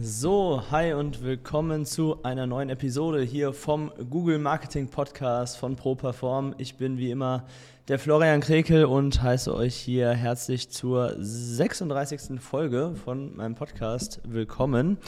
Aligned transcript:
So, 0.00 0.62
hi 0.70 0.92
und 0.92 1.24
willkommen 1.24 1.84
zu 1.84 2.22
einer 2.22 2.46
neuen 2.46 2.68
Episode 2.70 3.20
hier 3.20 3.52
vom 3.52 3.90
Google 4.10 4.38
Marketing 4.38 4.88
Podcast 4.88 5.56
von 5.56 5.74
ProPerform. 5.74 6.54
Ich 6.58 6.76
bin 6.76 6.98
wie 6.98 7.10
immer 7.10 7.46
der 7.88 7.98
Florian 7.98 8.40
Krekel 8.40 8.84
und 8.84 9.20
heiße 9.20 9.52
euch 9.52 9.74
hier 9.74 10.10
herzlich 10.10 10.70
zur 10.70 11.16
36. 11.18 12.40
Folge 12.40 12.94
von 13.04 13.36
meinem 13.36 13.56
Podcast 13.56 14.20
willkommen. 14.24 14.98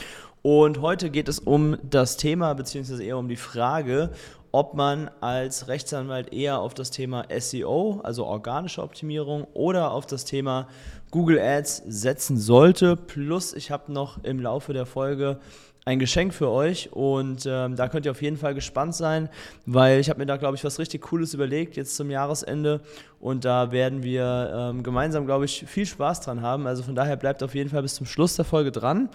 Und 0.42 0.80
heute 0.80 1.10
geht 1.10 1.28
es 1.28 1.38
um 1.38 1.76
das 1.88 2.16
Thema, 2.16 2.54
beziehungsweise 2.54 3.04
eher 3.04 3.18
um 3.18 3.28
die 3.28 3.36
Frage, 3.36 4.10
ob 4.52 4.74
man 4.74 5.10
als 5.20 5.68
Rechtsanwalt 5.68 6.32
eher 6.32 6.58
auf 6.60 6.74
das 6.74 6.90
Thema 6.90 7.26
SEO, 7.38 8.00
also 8.02 8.26
organische 8.26 8.82
Optimierung, 8.82 9.46
oder 9.54 9.92
auf 9.92 10.06
das 10.06 10.24
Thema 10.24 10.66
Google 11.10 11.38
Ads 11.38 11.82
setzen 11.86 12.36
sollte. 12.36 12.96
Plus, 12.96 13.52
ich 13.52 13.70
habe 13.70 13.92
noch 13.92 14.22
im 14.24 14.40
Laufe 14.40 14.72
der 14.72 14.86
Folge 14.86 15.40
ein 15.84 15.98
Geschenk 15.98 16.34
für 16.34 16.50
euch 16.50 16.92
und 16.92 17.46
ähm, 17.46 17.74
da 17.74 17.88
könnt 17.88 18.04
ihr 18.04 18.12
auf 18.12 18.22
jeden 18.22 18.36
Fall 18.36 18.54
gespannt 18.54 18.94
sein, 18.94 19.28
weil 19.66 19.98
ich 19.98 20.10
habe 20.10 20.20
mir 20.20 20.26
da, 20.26 20.36
glaube 20.36 20.56
ich, 20.56 20.64
was 20.64 20.78
richtig 20.78 21.02
Cooles 21.02 21.34
überlegt 21.34 21.76
jetzt 21.76 21.96
zum 21.96 22.10
Jahresende 22.10 22.80
und 23.18 23.44
da 23.44 23.72
werden 23.72 24.02
wir 24.02 24.52
ähm, 24.54 24.82
gemeinsam, 24.82 25.26
glaube 25.26 25.46
ich, 25.46 25.64
viel 25.66 25.86
Spaß 25.86 26.20
dran 26.20 26.42
haben. 26.42 26.66
Also 26.66 26.82
von 26.82 26.94
daher 26.94 27.16
bleibt 27.16 27.42
auf 27.42 27.54
jeden 27.54 27.70
Fall 27.70 27.82
bis 27.82 27.94
zum 27.94 28.06
Schluss 28.06 28.36
der 28.36 28.44
Folge 28.44 28.72
dran. 28.72 29.08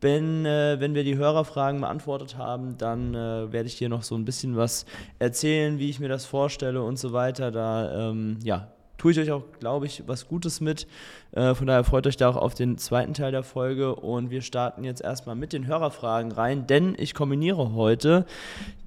Wenn, 0.00 0.44
äh, 0.44 0.76
wenn 0.78 0.94
wir 0.94 1.02
die 1.02 1.16
Hörerfragen 1.16 1.80
beantwortet 1.80 2.36
haben, 2.36 2.76
dann 2.78 3.14
äh, 3.14 3.52
werde 3.52 3.66
ich 3.66 3.74
hier 3.74 3.88
noch 3.88 4.02
so 4.02 4.14
ein 4.14 4.24
bisschen 4.24 4.56
was 4.56 4.86
erzählen, 5.18 5.78
wie 5.78 5.90
ich 5.90 5.98
mir 5.98 6.08
das 6.08 6.24
vorstelle 6.24 6.82
und 6.82 6.98
so 6.98 7.12
weiter. 7.12 7.50
Da 7.50 8.10
ähm, 8.10 8.38
ja, 8.44 8.68
tue 8.98 9.12
ich 9.12 9.18
euch 9.20 9.30
auch, 9.30 9.44
glaube 9.60 9.86
ich, 9.86 10.02
was 10.06 10.28
Gutes 10.28 10.60
mit. 10.60 10.86
Äh, 11.32 11.54
von 11.54 11.66
daher 11.66 11.84
freut 11.84 12.06
euch 12.06 12.16
da 12.16 12.28
auch 12.28 12.36
auf 12.36 12.54
den 12.54 12.76
zweiten 12.76 13.14
Teil 13.14 13.32
der 13.32 13.44
Folge 13.44 13.94
und 13.94 14.30
wir 14.30 14.42
starten 14.42 14.84
jetzt 14.84 15.00
erstmal 15.00 15.36
mit 15.36 15.52
den 15.52 15.66
Hörerfragen 15.66 16.32
rein, 16.32 16.66
denn 16.66 16.94
ich 16.98 17.14
kombiniere 17.14 17.72
heute 17.74 18.26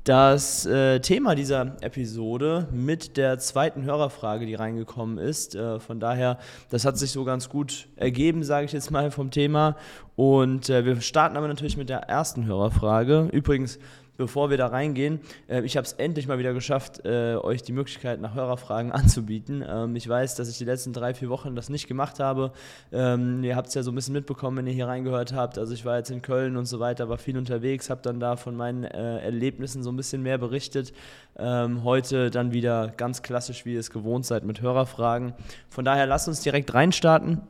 das 0.03 0.65
äh, 0.65 0.99
Thema 0.99 1.35
dieser 1.35 1.77
Episode 1.81 2.67
mit 2.71 3.17
der 3.17 3.37
zweiten 3.37 3.83
Hörerfrage, 3.83 4.47
die 4.47 4.55
reingekommen 4.55 5.19
ist. 5.19 5.55
Äh, 5.55 5.79
von 5.79 5.99
daher, 5.99 6.39
das 6.69 6.85
hat 6.85 6.97
sich 6.97 7.11
so 7.11 7.23
ganz 7.23 7.49
gut 7.49 7.87
ergeben, 7.95 8.43
sage 8.43 8.65
ich 8.65 8.71
jetzt 8.71 8.89
mal 8.89 9.11
vom 9.11 9.29
Thema. 9.29 9.77
Und 10.15 10.69
äh, 10.69 10.85
wir 10.85 10.99
starten 11.01 11.37
aber 11.37 11.47
natürlich 11.47 11.77
mit 11.77 11.89
der 11.89 11.99
ersten 11.99 12.45
Hörerfrage. 12.45 13.29
Übrigens, 13.31 13.77
bevor 14.21 14.51
wir 14.51 14.57
da 14.57 14.67
reingehen, 14.67 15.19
äh, 15.47 15.63
ich 15.63 15.75
habe 15.75 15.85
es 15.85 15.93
endlich 15.93 16.27
mal 16.27 16.37
wieder 16.37 16.53
geschafft, 16.53 17.03
äh, 17.05 17.35
euch 17.35 17.63
die 17.63 17.71
Möglichkeit 17.71 18.21
nach 18.21 18.35
Hörerfragen 18.35 18.91
anzubieten. 18.91 19.65
Ähm, 19.67 19.95
ich 19.95 20.07
weiß, 20.07 20.35
dass 20.35 20.47
ich 20.47 20.59
die 20.59 20.65
letzten 20.65 20.93
drei, 20.93 21.15
vier 21.15 21.29
Wochen 21.29 21.55
das 21.55 21.69
nicht 21.69 21.87
gemacht 21.87 22.19
habe. 22.19 22.51
Ähm, 22.91 23.43
ihr 23.43 23.55
habt 23.55 23.69
es 23.69 23.73
ja 23.73 23.81
so 23.81 23.91
ein 23.91 23.95
bisschen 23.95 24.13
mitbekommen, 24.13 24.57
wenn 24.57 24.67
ihr 24.67 24.73
hier 24.73 24.87
reingehört 24.87 25.33
habt. 25.33 25.57
Also 25.57 25.73
ich 25.73 25.85
war 25.85 25.97
jetzt 25.97 26.11
in 26.11 26.21
Köln 26.21 26.55
und 26.55 26.65
so 26.65 26.79
weiter, 26.79 27.09
war 27.09 27.17
viel 27.17 27.35
unterwegs, 27.35 27.89
habe 27.89 28.01
dann 28.03 28.19
da 28.19 28.35
von 28.35 28.55
meinen 28.55 28.83
äh, 28.83 29.19
Erlebnissen 29.19 29.81
so 29.81 29.91
ein 29.91 29.97
bisschen 29.97 30.21
mehr 30.21 30.37
berichtet. 30.37 30.93
Ähm, 31.37 31.83
heute 31.83 32.29
dann 32.29 32.53
wieder 32.53 32.89
ganz 32.95 33.23
klassisch, 33.23 33.65
wie 33.65 33.73
ihr 33.73 33.79
es 33.79 33.89
gewohnt 33.89 34.27
seid, 34.27 34.43
mit 34.43 34.61
Hörerfragen. 34.61 35.33
Von 35.69 35.83
daher 35.83 36.05
lasst 36.05 36.27
uns 36.27 36.41
direkt 36.41 36.73
reinstarten. 36.75 37.41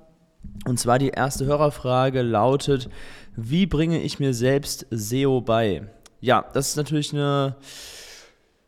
Und 0.65 0.79
zwar 0.79 0.99
die 0.99 1.09
erste 1.09 1.45
Hörerfrage 1.45 2.21
lautet, 2.21 2.89
wie 3.35 3.65
bringe 3.65 4.01
ich 4.01 4.19
mir 4.19 4.33
selbst 4.33 4.87
SEO 4.89 5.41
bei? 5.41 5.89
Ja, 6.21 6.45
das 6.53 6.69
ist 6.69 6.75
natürlich 6.77 7.13
eine, 7.13 7.55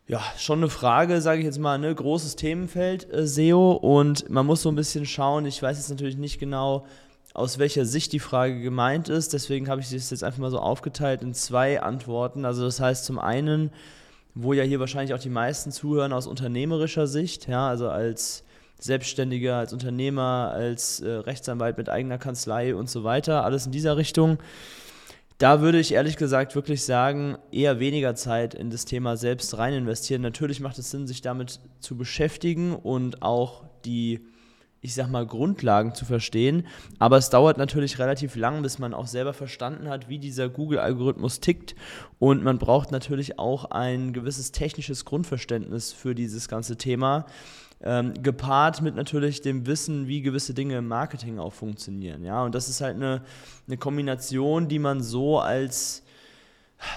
ja, 0.06 0.20
schon 0.36 0.58
eine 0.58 0.68
Frage, 0.68 1.20
sage 1.20 1.38
ich 1.38 1.46
jetzt 1.46 1.58
mal, 1.58 1.78
ne? 1.78 1.94
großes 1.94 2.36
Themenfeld 2.36 3.10
äh, 3.12 3.26
SEO 3.26 3.72
und 3.72 4.28
man 4.28 4.44
muss 4.44 4.62
so 4.62 4.68
ein 4.68 4.74
bisschen 4.74 5.06
schauen, 5.06 5.46
ich 5.46 5.62
weiß 5.62 5.78
jetzt 5.78 5.88
natürlich 5.88 6.16
nicht 6.16 6.38
genau, 6.38 6.84
aus 7.32 7.58
welcher 7.58 7.84
Sicht 7.84 8.12
die 8.12 8.20
Frage 8.20 8.60
gemeint 8.60 9.08
ist, 9.08 9.32
deswegen 9.32 9.68
habe 9.68 9.80
ich 9.80 9.90
das 9.90 10.10
jetzt 10.10 10.22
einfach 10.22 10.38
mal 10.38 10.50
so 10.50 10.60
aufgeteilt 10.60 11.22
in 11.22 11.34
zwei 11.34 11.82
Antworten. 11.82 12.44
Also 12.44 12.64
das 12.64 12.78
heißt 12.78 13.04
zum 13.04 13.18
einen, 13.18 13.70
wo 14.34 14.52
ja 14.52 14.62
hier 14.62 14.78
wahrscheinlich 14.78 15.14
auch 15.14 15.20
die 15.20 15.30
meisten 15.30 15.72
zuhören 15.72 16.12
aus 16.12 16.28
unternehmerischer 16.28 17.08
Sicht, 17.08 17.48
ja, 17.48 17.68
also 17.68 17.88
als 17.88 18.44
Selbstständiger, 18.78 19.56
als 19.56 19.72
Unternehmer, 19.72 20.52
als 20.54 21.00
äh, 21.00 21.08
Rechtsanwalt 21.08 21.78
mit 21.78 21.88
eigener 21.88 22.18
Kanzlei 22.18 22.74
und 22.74 22.90
so 22.90 23.02
weiter, 23.02 23.44
alles 23.44 23.66
in 23.66 23.72
dieser 23.72 23.96
Richtung. 23.96 24.38
Da 25.38 25.60
würde 25.60 25.80
ich 25.80 25.92
ehrlich 25.92 26.16
gesagt 26.16 26.54
wirklich 26.54 26.84
sagen, 26.84 27.36
eher 27.50 27.80
weniger 27.80 28.14
Zeit 28.14 28.54
in 28.54 28.70
das 28.70 28.84
Thema 28.84 29.16
selbst 29.16 29.58
rein 29.58 29.74
investieren. 29.74 30.22
Natürlich 30.22 30.60
macht 30.60 30.78
es 30.78 30.90
Sinn, 30.92 31.08
sich 31.08 31.22
damit 31.22 31.60
zu 31.80 31.96
beschäftigen 31.96 32.72
und 32.72 33.22
auch 33.22 33.64
die, 33.84 34.20
ich 34.80 34.94
sag 34.94 35.10
mal, 35.10 35.26
Grundlagen 35.26 35.92
zu 35.92 36.04
verstehen. 36.04 36.68
Aber 37.00 37.16
es 37.16 37.30
dauert 37.30 37.58
natürlich 37.58 37.98
relativ 37.98 38.36
lang, 38.36 38.62
bis 38.62 38.78
man 38.78 38.94
auch 38.94 39.08
selber 39.08 39.32
verstanden 39.32 39.88
hat, 39.88 40.08
wie 40.08 40.20
dieser 40.20 40.48
Google-Algorithmus 40.48 41.40
tickt. 41.40 41.74
Und 42.20 42.44
man 42.44 42.58
braucht 42.58 42.92
natürlich 42.92 43.36
auch 43.36 43.64
ein 43.72 44.12
gewisses 44.12 44.52
technisches 44.52 45.04
Grundverständnis 45.04 45.92
für 45.92 46.14
dieses 46.14 46.46
ganze 46.46 46.76
Thema 46.76 47.26
ähm, 47.84 48.14
gepaart 48.22 48.80
mit 48.80 48.96
natürlich 48.96 49.42
dem 49.42 49.66
Wissen, 49.66 50.08
wie 50.08 50.22
gewisse 50.22 50.54
Dinge 50.54 50.78
im 50.78 50.88
Marketing 50.88 51.38
auch 51.38 51.52
funktionieren. 51.52 52.24
Ja? 52.24 52.42
Und 52.42 52.54
das 52.54 52.68
ist 52.68 52.80
halt 52.80 52.96
eine, 52.96 53.22
eine 53.66 53.76
Kombination, 53.76 54.68
die 54.68 54.78
man 54.78 55.02
so 55.02 55.38
als 55.38 56.03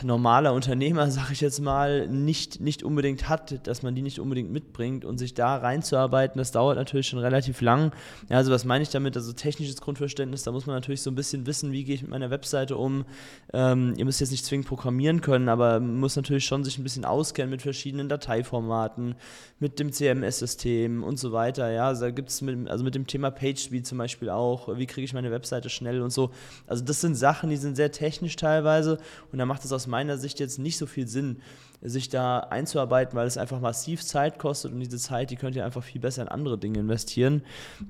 normaler 0.03 0.53
Unternehmer, 0.53 1.09
sage 1.11 1.33
ich 1.33 1.41
jetzt 1.41 1.61
mal, 1.61 2.07
nicht, 2.07 2.59
nicht 2.59 2.83
unbedingt 2.83 3.29
hat, 3.29 3.67
dass 3.67 3.83
man 3.83 3.95
die 3.95 4.01
nicht 4.01 4.19
unbedingt 4.19 4.51
mitbringt 4.51 5.05
und 5.05 5.17
sich 5.17 5.33
da 5.33 5.57
reinzuarbeiten, 5.57 6.37
das 6.37 6.51
dauert 6.51 6.77
natürlich 6.77 7.07
schon 7.07 7.19
relativ 7.19 7.61
lang. 7.61 7.91
Ja, 8.29 8.37
also 8.37 8.51
was 8.51 8.65
meine 8.65 8.83
ich 8.83 8.89
damit? 8.89 9.15
Also 9.15 9.33
technisches 9.33 9.81
Grundverständnis, 9.81 10.43
da 10.43 10.51
muss 10.51 10.65
man 10.65 10.75
natürlich 10.75 11.01
so 11.01 11.11
ein 11.11 11.15
bisschen 11.15 11.45
wissen, 11.45 11.71
wie 11.71 11.83
gehe 11.83 11.95
ich 11.95 12.01
mit 12.01 12.11
meiner 12.11 12.29
Webseite 12.29 12.77
um. 12.77 13.05
Ähm, 13.53 13.93
ihr 13.97 14.05
müsst 14.05 14.19
jetzt 14.19 14.31
nicht 14.31 14.45
zwingend 14.45 14.67
programmieren 14.67 15.21
können, 15.21 15.49
aber 15.49 15.79
muss 15.79 16.15
natürlich 16.15 16.45
schon 16.45 16.63
sich 16.63 16.77
ein 16.77 16.83
bisschen 16.83 17.05
auskennen 17.05 17.49
mit 17.49 17.61
verschiedenen 17.61 18.09
Dateiformaten, 18.09 19.15
mit 19.59 19.79
dem 19.79 19.91
CMS-System 19.91 21.03
und 21.03 21.17
so 21.17 21.31
weiter. 21.31 21.71
Ja, 21.71 21.87
also 21.87 22.05
da 22.05 22.11
gibt 22.11 22.29
es 22.29 22.41
mit, 22.41 22.69
also 22.69 22.83
mit 22.83 22.95
dem 22.95 23.07
Thema 23.07 23.31
PageSpeed 23.31 23.85
zum 23.85 23.97
Beispiel 23.97 24.29
auch, 24.29 24.77
wie 24.77 24.85
kriege 24.85 25.05
ich 25.05 25.13
meine 25.13 25.31
Webseite 25.31 25.69
schnell 25.69 26.01
und 26.01 26.11
so. 26.11 26.31
Also 26.67 26.83
das 26.83 27.01
sind 27.01 27.15
Sachen, 27.15 27.49
die 27.49 27.57
sind 27.57 27.75
sehr 27.75 27.91
technisch 27.91 28.35
teilweise 28.35 28.99
und 29.31 29.39
da 29.39 29.45
macht 29.45 29.63
es 29.65 29.71
aus 29.77 29.87
meiner 29.87 30.17
Sicht 30.17 30.39
jetzt 30.39 30.59
nicht 30.59 30.77
so 30.77 30.85
viel 30.85 31.07
Sinn, 31.07 31.41
sich 31.81 32.09
da 32.09 32.39
einzuarbeiten, 32.39 33.15
weil 33.15 33.27
es 33.27 33.37
einfach 33.37 33.61
massiv 33.61 34.03
Zeit 34.03 34.39
kostet 34.39 34.73
und 34.73 34.79
diese 34.79 34.97
Zeit, 34.97 35.29
die 35.29 35.35
könnt 35.35 35.55
ihr 35.55 35.63
einfach 35.63 35.83
viel 35.83 36.01
besser 36.01 36.23
in 36.23 36.27
andere 36.27 36.57
Dinge 36.57 36.79
investieren. 36.79 37.43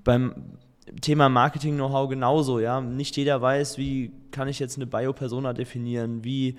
Beim 0.03 0.35
Thema 1.01 1.29
Marketing-Know-how 1.29 2.09
genauso, 2.09 2.59
ja. 2.59 2.81
Nicht 2.81 3.17
jeder 3.17 3.41
weiß, 3.41 3.77
wie 3.77 4.11
kann 4.31 4.47
ich 4.47 4.59
jetzt 4.59 4.77
eine 4.77 4.87
Bio-Persona 4.87 5.53
definieren, 5.53 6.23
wie 6.23 6.57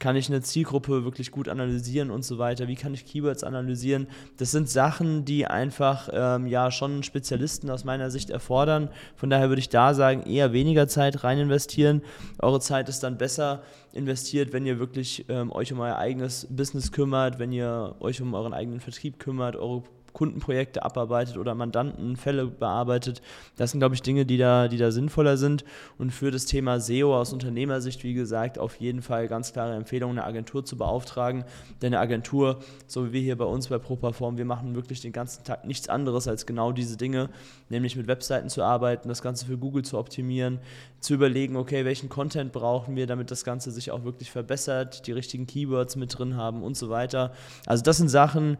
kann 0.00 0.16
ich 0.16 0.28
eine 0.28 0.40
Zielgruppe 0.40 1.04
wirklich 1.04 1.30
gut 1.30 1.48
analysieren 1.48 2.10
und 2.10 2.24
so 2.24 2.38
weiter, 2.38 2.66
wie 2.66 2.74
kann 2.74 2.94
ich 2.94 3.04
Keywords 3.04 3.44
analysieren. 3.44 4.08
Das 4.38 4.50
sind 4.50 4.68
Sachen, 4.68 5.26
die 5.26 5.46
einfach 5.46 6.08
ähm, 6.12 6.46
ja 6.46 6.70
schon 6.70 7.02
Spezialisten 7.02 7.70
aus 7.70 7.84
meiner 7.84 8.10
Sicht 8.10 8.30
erfordern. 8.30 8.88
Von 9.14 9.28
daher 9.28 9.50
würde 9.50 9.60
ich 9.60 9.68
da 9.68 9.92
sagen, 9.92 10.22
eher 10.22 10.52
weniger 10.54 10.88
Zeit 10.88 11.22
rein 11.22 11.38
investieren. 11.38 12.00
Eure 12.40 12.60
Zeit 12.60 12.88
ist 12.88 13.02
dann 13.02 13.18
besser 13.18 13.62
investiert, 13.92 14.52
wenn 14.52 14.64
ihr 14.64 14.78
wirklich 14.78 15.26
ähm, 15.28 15.52
euch 15.52 15.72
um 15.72 15.80
euer 15.80 15.96
eigenes 15.96 16.46
Business 16.48 16.92
kümmert, 16.92 17.38
wenn 17.38 17.52
ihr 17.52 17.94
euch 18.00 18.22
um 18.22 18.32
euren 18.32 18.54
eigenen 18.54 18.80
Vertrieb 18.80 19.18
kümmert, 19.18 19.54
eure 19.54 19.82
Kundenprojekte 20.12 20.82
abarbeitet 20.82 21.36
oder 21.36 21.54
Mandantenfälle 21.54 22.46
bearbeitet. 22.46 23.22
Das 23.56 23.70
sind, 23.70 23.80
glaube 23.80 23.94
ich, 23.94 24.02
Dinge, 24.02 24.26
die 24.26 24.38
da, 24.38 24.68
die 24.68 24.78
da 24.78 24.90
sinnvoller 24.90 25.36
sind. 25.36 25.64
Und 25.98 26.10
für 26.10 26.30
das 26.30 26.46
Thema 26.46 26.80
SEO 26.80 27.16
aus 27.16 27.32
Unternehmersicht, 27.32 28.04
wie 28.04 28.14
gesagt, 28.14 28.58
auf 28.58 28.76
jeden 28.76 29.02
Fall 29.02 29.28
ganz 29.28 29.52
klare 29.52 29.74
Empfehlung, 29.74 30.10
eine 30.10 30.24
Agentur 30.24 30.64
zu 30.64 30.76
beauftragen. 30.76 31.44
Denn 31.82 31.94
eine 31.94 32.00
Agentur, 32.00 32.60
so 32.86 33.08
wie 33.08 33.12
wir 33.12 33.20
hier 33.20 33.36
bei 33.36 33.44
uns 33.44 33.68
bei 33.68 33.78
ProPerform, 33.78 34.36
wir 34.36 34.44
machen 34.44 34.74
wirklich 34.74 35.00
den 35.00 35.12
ganzen 35.12 35.44
Tag 35.44 35.64
nichts 35.64 35.88
anderes 35.88 36.28
als 36.28 36.46
genau 36.46 36.72
diese 36.72 36.96
Dinge, 36.96 37.30
nämlich 37.68 37.96
mit 37.96 38.06
Webseiten 38.06 38.48
zu 38.48 38.62
arbeiten, 38.62 39.08
das 39.08 39.22
Ganze 39.22 39.46
für 39.46 39.58
Google 39.58 39.84
zu 39.84 39.98
optimieren, 39.98 40.58
zu 41.00 41.14
überlegen, 41.14 41.56
okay, 41.56 41.84
welchen 41.84 42.08
Content 42.08 42.52
brauchen 42.52 42.96
wir, 42.96 43.06
damit 43.06 43.30
das 43.30 43.44
Ganze 43.44 43.70
sich 43.70 43.90
auch 43.90 44.04
wirklich 44.04 44.30
verbessert, 44.30 45.06
die 45.06 45.12
richtigen 45.12 45.46
Keywords 45.46 45.96
mit 45.96 46.18
drin 46.18 46.36
haben 46.36 46.62
und 46.62 46.76
so 46.76 46.90
weiter. 46.90 47.32
Also 47.66 47.82
das 47.82 47.96
sind 47.96 48.08
Sachen, 48.08 48.58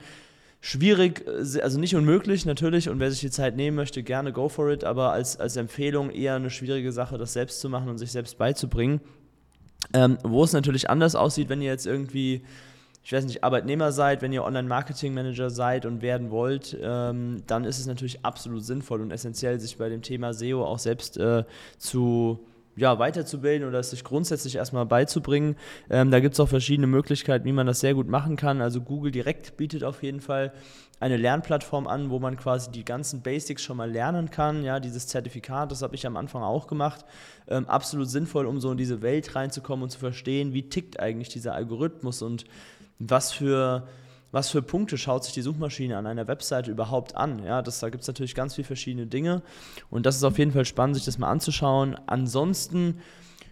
Schwierig, 0.61 1.27
äh, 1.27 1.61
also 1.61 1.81
nicht 1.81 1.97
unmöglich 1.97 2.45
natürlich 2.45 2.89
und 2.89 3.01
wer 3.01 3.11
sich 3.11 3.21
die 3.21 3.31
Zeit 3.31 3.57
nehmen 3.57 3.77
möchte, 3.77 4.03
gerne 4.03 4.33
go 4.33 4.49
for 4.49 4.71
it, 4.71 4.85
aber 4.85 5.12
als, 5.12 5.39
als 5.39 5.57
Empfehlung 5.57 6.11
eher 6.11 6.35
eine 6.35 6.51
schwierige 6.51 6.93
Sache, 6.93 7.17
das 7.19 7.33
selbst 7.33 7.61
zu 7.61 7.69
machen 7.69 7.89
und 7.89 7.99
sich 7.99 8.12
selbst 8.12 8.37
beizubringen. 8.39 9.01
Ähm, 9.95 10.19
wo 10.23 10.45
es 10.45 10.53
natürlich 10.53 10.91
anders 10.91 11.15
aussieht, 11.15 11.49
wenn 11.49 11.62
ihr 11.62 11.71
jetzt 11.71 11.87
irgendwie, 11.87 12.43
ich 13.03 13.12
weiß 13.12 13.25
nicht, 13.25 13.43
Arbeitnehmer 13.43 13.93
seid, 13.93 14.21
wenn 14.21 14.33
ihr 14.33 14.45
Online-Marketing-Manager 14.45 15.49
seid 15.49 15.87
und 15.87 16.03
werden 16.03 16.31
wollt, 16.31 16.77
ähm, 16.81 17.43
dann 17.47 17.65
ist 17.65 17.79
es 17.79 17.87
natürlich 17.87 18.23
absolut 18.23 18.62
sinnvoll 18.62 19.01
und 19.01 19.11
essentiell, 19.11 19.59
sich 19.59 19.79
bei 19.79 19.89
dem 19.89 20.03
Thema 20.03 20.35
SEO 20.35 20.62
auch 20.62 20.79
selbst 20.79 21.17
äh, 21.17 21.45
zu 21.79 22.45
ja, 22.81 22.99
weiterzubilden 22.99 23.69
oder 23.69 23.79
es 23.79 23.91
sich 23.91 24.03
grundsätzlich 24.03 24.56
erstmal 24.56 24.87
beizubringen. 24.87 25.56
Ähm, 25.91 26.11
da 26.11 26.21
gibt 26.21 26.35
es 26.35 26.41
auch 26.41 26.49
verschiedene 26.49 26.87
Möglichkeiten, 26.87 27.44
wie 27.44 27.53
man 27.53 27.67
das 27.67 27.81
sehr 27.81 27.94
gut 27.94 28.09
machen 28.09 28.37
kann. 28.37 28.62
Also 28.62 28.81
Google 28.81 29.12
Direkt 29.12 29.59
bietet 29.59 29.85
auf 29.85 30.03
jeden 30.03 30.21
Fall 30.21 30.53
eine 30.99 31.19
Lernplattform 31.19 31.87
an, 31.87 32.11
wo 32.11 32.19
man 32.19 32.37
quasi 32.37 32.71
die 32.71 32.85
ganzen 32.85 33.21
Basics 33.21 33.62
schon 33.62 33.77
mal 33.77 33.91
lernen 33.91 34.31
kann. 34.31 34.65
Ja, 34.65 34.81
dieses 34.81 35.06
Zertifikat, 35.06 35.71
das 35.71 35.82
habe 35.82 35.94
ich 35.94 36.06
am 36.06 36.17
Anfang 36.17 36.43
auch 36.43 36.67
gemacht. 36.67 37.05
Ähm, 37.49 37.67
absolut 37.69 38.09
sinnvoll, 38.09 38.47
um 38.47 38.61
so 38.61 38.73
in 38.73 38.79
diese 38.79 39.03
Welt 39.03 39.35
reinzukommen 39.35 39.85
und 39.85 39.91
zu 39.91 39.99
verstehen, 39.99 40.55
wie 40.55 40.69
tickt 40.69 40.99
eigentlich 40.99 41.29
dieser 41.29 41.55
Algorithmus 41.55 42.23
und 42.23 42.44
was 42.99 43.33
für 43.33 43.87
was 44.32 44.50
für 44.50 44.62
Punkte 44.62 44.99
schaut 44.99 45.25
sich 45.25 45.35
die 45.35 45.43
Suchmaschine 45.43 45.97
an 45.97 46.06
einer 46.06 46.29
Webseite 46.29 46.71
überhaupt 46.71 47.17
an. 47.17 47.44
Ja, 47.44 47.62
das, 47.62 47.81
da 47.81 47.91
gibt 47.91 48.03
es 48.03 48.09
natürlich 48.09 48.35
ganz 48.35 48.55
viele 48.55 48.67
verschiedene 48.67 49.06
Dinge 49.06 49.43
und 49.91 50.06
das 50.06 50.17
ist 50.17 50.25
auf 50.25 50.38
jeden 50.38 50.53
Fall 50.53 50.65
spannend, 50.65 50.97
sich 50.97 51.05
das 51.05 51.19
mal 51.19 51.31
anzuschauen. 51.31 51.97
Ansonsten 52.06 53.00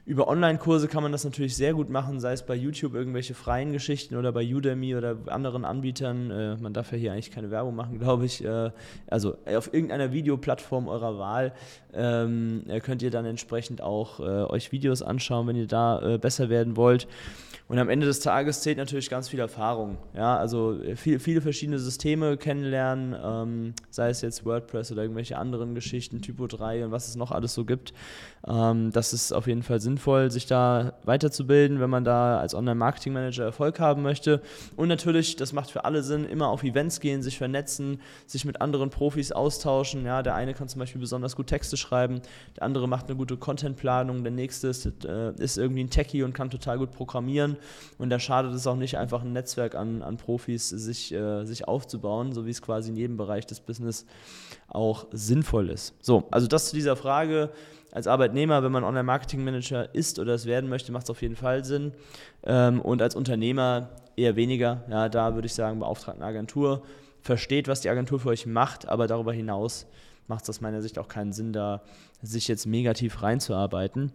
über 0.09 0.27
Online-Kurse 0.27 0.89
kann 0.89 1.03
man 1.03 1.13
das 1.13 1.25
natürlich 1.25 1.55
sehr 1.55 1.75
gut 1.75 1.91
machen, 1.91 2.19
sei 2.19 2.33
es 2.33 2.43
bei 2.43 2.55
YouTube 2.55 2.95
irgendwelche 2.95 3.35
freien 3.35 3.73
Geschichten 3.73 4.17
oder 4.17 4.33
bei 4.33 4.43
Udemy 4.43 4.97
oder 4.97 5.19
anderen 5.27 5.67
Anbietern. 5.67 6.31
Äh, 6.31 6.57
man 6.57 6.73
darf 6.73 6.93
ja 6.93 6.99
hier 6.99 7.13
eigentlich 7.13 7.31
keine 7.31 7.51
Werbung 7.51 7.77
machen, 7.77 7.99
glaube 8.01 8.25
ich. 8.25 8.43
Äh, 8.43 8.71
also 9.07 9.37
auf 9.45 9.75
irgendeiner 9.75 10.11
Videoplattform 10.11 10.89
eurer 10.89 11.19
Wahl 11.19 11.53
ähm, 11.93 12.65
könnt 12.83 13.03
ihr 13.03 13.11
dann 13.11 13.27
entsprechend 13.27 13.83
auch 13.83 14.21
äh, 14.21 14.23
euch 14.23 14.73
Videos 14.73 15.03
anschauen, 15.03 15.47
wenn 15.47 15.57
ihr 15.57 15.67
da 15.67 16.15
äh, 16.15 16.19
besser 16.19 16.49
werden 16.49 16.79
wollt. 16.79 17.07
Und 17.69 17.79
am 17.79 17.91
Ende 17.91 18.07
des 18.07 18.21
Tages 18.21 18.63
zählt 18.63 18.79
natürlich 18.79 19.11
ganz 19.11 19.29
viel 19.29 19.41
Erfahrung. 19.41 19.99
Ja, 20.15 20.39
also 20.39 20.81
äh, 20.81 20.97
viel, 20.97 21.21
viele 21.21 21.43
verschiedene 21.43 21.79
Systeme 21.79 22.39
kennenlernen, 22.39 23.15
ähm, 23.23 23.75
sei 23.91 24.09
es 24.09 24.23
jetzt 24.23 24.47
WordPress 24.47 24.91
oder 24.91 25.03
irgendwelche 25.03 25.37
anderen 25.37 25.75
Geschichten, 25.75 26.23
Typo 26.23 26.47
3 26.47 26.87
und 26.87 26.93
was 26.93 27.09
es 27.09 27.17
noch 27.17 27.31
alles 27.31 27.53
so 27.53 27.67
gibt. 27.67 27.93
Ähm, 28.47 28.91
das 28.93 29.13
ist 29.13 29.33
auf 29.33 29.47
jeden 29.47 29.63
Fall 29.63 29.81
sinnvoll, 29.81 29.98
sich 30.31 30.47
da 30.47 30.95
weiterzubilden, 31.05 31.81
wenn 31.81 31.91
man 31.91 32.05
da 32.05 32.39
als 32.39 32.55
Online-Marketing-Manager 32.55 33.45
Erfolg 33.45 33.81
haben 33.81 34.03
möchte. 34.03 34.41
Und 34.77 34.89
natürlich, 34.89 35.37
das 35.37 35.53
macht 35.53 35.71
für 35.71 35.85
alle 35.85 36.03
Sinn, 36.03 36.25
immer 36.25 36.49
auf 36.49 36.63
Events 36.63 37.01
gehen, 37.01 37.23
sich 37.23 37.39
vernetzen, 37.39 38.01
sich 38.27 38.45
mit 38.45 38.61
anderen 38.61 38.91
Profis 38.91 39.33
austauschen. 39.33 40.05
Ja, 40.05 40.23
der 40.23 40.35
eine 40.35 40.55
kann 40.55 40.69
zum 40.69 40.79
Beispiel 40.79 41.01
besonders 41.01 41.37
gut 41.37 41.49
Texte 41.49 41.77
schreiben, 41.77 42.21
der 42.57 42.63
andere 42.63 42.89
macht 42.89 43.07
eine 43.07 43.17
gute 43.17 43.37
Contentplanung, 43.37 44.23
der 44.23 44.33
nächste 44.33 44.69
ist, 44.69 44.87
äh, 45.05 45.33
ist 45.39 45.59
irgendwie 45.59 45.85
ein 45.85 45.91
Techie 45.91 46.23
und 46.23 46.33
kann 46.33 46.51
total 46.51 46.79
gut 46.79 46.93
programmieren. 46.93 47.57
Und 47.99 48.11
da 48.11 48.19
schadet 48.19 48.55
es 48.55 48.67
auch 48.67 48.77
nicht, 48.77 48.97
einfach 48.99 49.23
ein 49.23 49.33
Netzwerk 49.33 49.75
an, 49.75 50.03
an 50.03 50.17
Profis 50.17 50.69
sich, 50.69 51.13
äh, 51.13 51.45
sich 51.45 51.67
aufzubauen, 51.69 52.33
so 52.33 52.47
wie 52.47 52.51
es 52.51 52.63
quasi 52.63 52.91
in 52.91 52.97
jedem 52.97 53.17
Bereich 53.17 53.47
des 53.47 53.61
Business 53.61 54.07
auch 54.69 55.07
sinnvoll 55.13 55.71
ist. 55.71 55.95
So, 56.01 56.25
also 56.31 56.47
das 56.47 56.69
zu 56.71 56.77
dieser 56.77 56.97
Frage. 56.97 57.51
Als 57.93 58.07
Arbeitnehmer, 58.07 58.63
wenn 58.63 58.73
man 58.73 58.85
Online-Marketing-Manager 58.85 59.95
ist 59.95 60.19
oder 60.19 60.35
es 60.35 60.47
werden 60.47 60.69
möchte, 60.69 60.93
macht 60.93 61.05
es 61.05 61.11
auf 61.11 61.23
jeden 61.23 61.37
Fall 61.37 61.65
Sinn. 61.65 61.93
Ähm, 62.45 62.81
und 62.81 63.01
als 63.01 63.15
Unternehmer 63.15 63.91
eher 64.17 64.37
weniger. 64.37 64.85
Ja, 64.91 65.09
da 65.09 65.35
würde 65.35 65.47
ich 65.47 65.55
sagen, 65.55 65.79
beauftragt 65.79 66.19
eine 66.19 66.27
Agentur. 66.27 66.83
Versteht, 67.23 67.69
was 67.69 67.81
die 67.81 67.91
Agentur 67.91 68.21
für 68.21 68.29
euch 68.29 68.47
macht, 68.47 68.89
aber 68.89 69.07
darüber 69.07 69.33
hinaus 69.33 69.87
macht 70.27 70.45
es 70.45 70.51
aus 70.51 70.61
meiner 70.61 70.83
Sicht 70.83 70.99
auch 70.99 71.09
keinen 71.09 71.33
Sinn, 71.33 71.53
da 71.53 71.83
sich 72.23 72.49
jetzt 72.49 72.67
negativ 72.67 73.23
reinzuarbeiten 73.23 74.13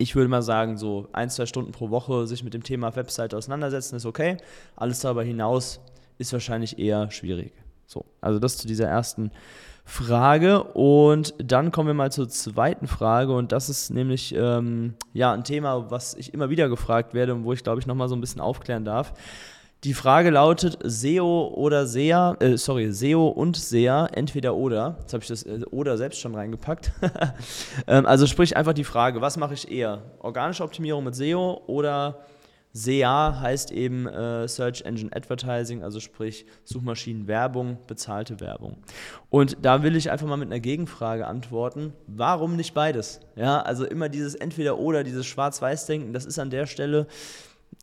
ich 0.00 0.16
würde 0.16 0.28
mal 0.28 0.40
sagen, 0.40 0.78
so 0.78 1.08
ein, 1.12 1.28
zwei 1.28 1.44
Stunden 1.44 1.72
pro 1.72 1.90
Woche 1.90 2.26
sich 2.26 2.42
mit 2.42 2.54
dem 2.54 2.62
Thema 2.62 2.96
Website 2.96 3.34
auseinandersetzen, 3.34 3.96
ist 3.96 4.06
okay. 4.06 4.38
Alles 4.74 5.00
darüber 5.00 5.22
hinaus 5.22 5.78
ist 6.16 6.32
wahrscheinlich 6.32 6.78
eher 6.78 7.10
schwierig. 7.10 7.52
So, 7.90 8.04
also 8.20 8.38
das 8.38 8.56
zu 8.56 8.68
dieser 8.68 8.86
ersten 8.86 9.32
Frage. 9.84 10.62
Und 10.62 11.34
dann 11.38 11.72
kommen 11.72 11.88
wir 11.88 11.94
mal 11.94 12.12
zur 12.12 12.28
zweiten 12.28 12.86
Frage. 12.86 13.32
Und 13.34 13.50
das 13.50 13.68
ist 13.68 13.90
nämlich 13.90 14.32
ähm, 14.32 14.94
ja, 15.12 15.32
ein 15.32 15.42
Thema, 15.42 15.90
was 15.90 16.14
ich 16.14 16.32
immer 16.32 16.50
wieder 16.50 16.68
gefragt 16.68 17.14
werde 17.14 17.34
und 17.34 17.42
wo 17.42 17.52
ich, 17.52 17.64
glaube 17.64 17.80
ich, 17.80 17.88
nochmal 17.88 18.08
so 18.08 18.14
ein 18.14 18.20
bisschen 18.20 18.40
aufklären 18.40 18.84
darf. 18.84 19.12
Die 19.82 19.92
Frage 19.92 20.30
lautet 20.30 20.78
SEO 20.84 21.52
oder 21.56 21.86
SEA, 21.86 22.36
äh, 22.38 22.56
sorry, 22.58 22.92
SEO 22.92 23.26
und 23.26 23.56
SEA, 23.56 24.06
entweder 24.12 24.54
oder. 24.54 24.98
Jetzt 25.00 25.12
habe 25.12 25.22
ich 25.22 25.28
das 25.28 25.42
äh, 25.42 25.62
oder 25.72 25.98
selbst 25.98 26.20
schon 26.20 26.36
reingepackt. 26.36 26.92
ähm, 27.88 28.06
also 28.06 28.28
sprich 28.28 28.56
einfach 28.56 28.74
die 28.74 28.84
Frage, 28.84 29.20
was 29.20 29.36
mache 29.36 29.54
ich 29.54 29.68
eher? 29.68 30.02
Organische 30.20 30.62
Optimierung 30.62 31.02
mit 31.02 31.16
SEO 31.16 31.62
oder 31.66 32.20
SEA 32.72 33.40
heißt 33.40 33.72
eben 33.72 34.06
äh, 34.06 34.46
Search 34.46 34.82
Engine 34.82 35.10
Advertising, 35.14 35.82
also 35.82 35.98
sprich 35.98 36.46
Suchmaschinenwerbung, 36.64 37.78
bezahlte 37.86 38.40
Werbung. 38.40 38.78
Und 39.28 39.58
da 39.62 39.82
will 39.82 39.96
ich 39.96 40.10
einfach 40.10 40.26
mal 40.26 40.36
mit 40.36 40.48
einer 40.48 40.60
Gegenfrage 40.60 41.26
antworten. 41.26 41.92
Warum 42.06 42.56
nicht 42.56 42.74
beides? 42.74 43.20
Ja, 43.34 43.60
also 43.62 43.84
immer 43.84 44.08
dieses 44.08 44.34
entweder 44.34 44.78
oder, 44.78 45.02
dieses 45.02 45.26
Schwarz-Weiß-Denken, 45.26 46.12
das 46.12 46.26
ist 46.26 46.38
an 46.38 46.50
der 46.50 46.66
Stelle 46.66 47.06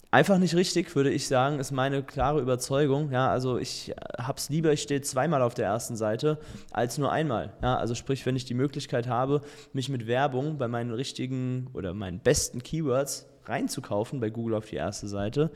Einfach 0.09 0.37
nicht 0.37 0.55
richtig, 0.55 0.95
würde 0.95 1.09
ich 1.09 1.27
sagen, 1.27 1.59
ist 1.59 1.71
meine 1.71 2.01
klare 2.01 2.39
Überzeugung. 2.39 3.11
Ja, 3.11 3.29
also 3.29 3.57
ich 3.57 3.93
habe 4.17 4.37
es 4.37 4.47
lieber, 4.47 4.71
ich 4.71 4.81
stehe 4.81 5.01
zweimal 5.01 5.41
auf 5.41 5.53
der 5.53 5.65
ersten 5.65 5.97
Seite, 5.97 6.39
als 6.71 6.97
nur 6.97 7.11
einmal. 7.11 7.51
Ja, 7.61 7.75
also 7.75 7.93
sprich, 7.93 8.25
wenn 8.25 8.37
ich 8.37 8.45
die 8.45 8.53
Möglichkeit 8.53 9.07
habe, 9.07 9.41
mich 9.73 9.89
mit 9.89 10.07
Werbung 10.07 10.57
bei 10.57 10.69
meinen 10.69 10.93
richtigen 10.93 11.67
oder 11.73 11.93
meinen 11.93 12.19
besten 12.19 12.63
Keywords 12.63 13.27
reinzukaufen 13.47 14.19
bei 14.19 14.29
Google 14.29 14.55
auf 14.55 14.65
die 14.65 14.75
erste 14.75 15.07
Seite, 15.07 15.51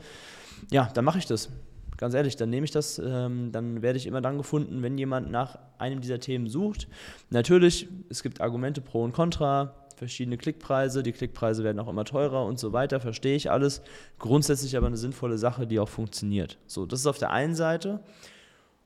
ja, 0.70 0.90
dann 0.94 1.04
mache 1.04 1.18
ich 1.18 1.26
das. 1.26 1.50
Ganz 1.98 2.14
ehrlich, 2.14 2.36
dann 2.36 2.50
nehme 2.50 2.64
ich 2.64 2.72
das, 2.72 2.98
ähm, 2.98 3.52
dann 3.52 3.82
werde 3.82 3.96
ich 3.96 4.06
immer 4.06 4.20
dann 4.20 4.36
gefunden, 4.36 4.82
wenn 4.82 4.98
jemand 4.98 5.30
nach 5.30 5.58
einem 5.78 6.00
dieser 6.00 6.18
Themen 6.18 6.48
sucht. 6.48 6.88
Natürlich, 7.30 7.86
es 8.08 8.22
gibt 8.22 8.40
Argumente 8.40 8.80
pro 8.80 9.02
und 9.04 9.12
contra 9.12 9.74
verschiedene 9.96 10.36
Klickpreise, 10.36 11.04
die 11.04 11.12
Klickpreise 11.12 11.62
werden 11.62 11.78
auch 11.78 11.86
immer 11.86 12.04
teurer 12.04 12.44
und 12.44 12.58
so 12.58 12.72
weiter, 12.72 12.98
verstehe 12.98 13.36
ich 13.36 13.52
alles. 13.52 13.82
Grundsätzlich 14.18 14.76
aber 14.76 14.88
eine 14.88 14.96
sinnvolle 14.96 15.38
Sache, 15.38 15.64
die 15.66 15.78
auch 15.78 15.88
funktioniert. 15.88 16.58
So, 16.66 16.86
das 16.86 17.00
ist 17.00 17.06
auf 17.06 17.18
der 17.18 17.30
einen 17.30 17.54
Seite. 17.54 18.00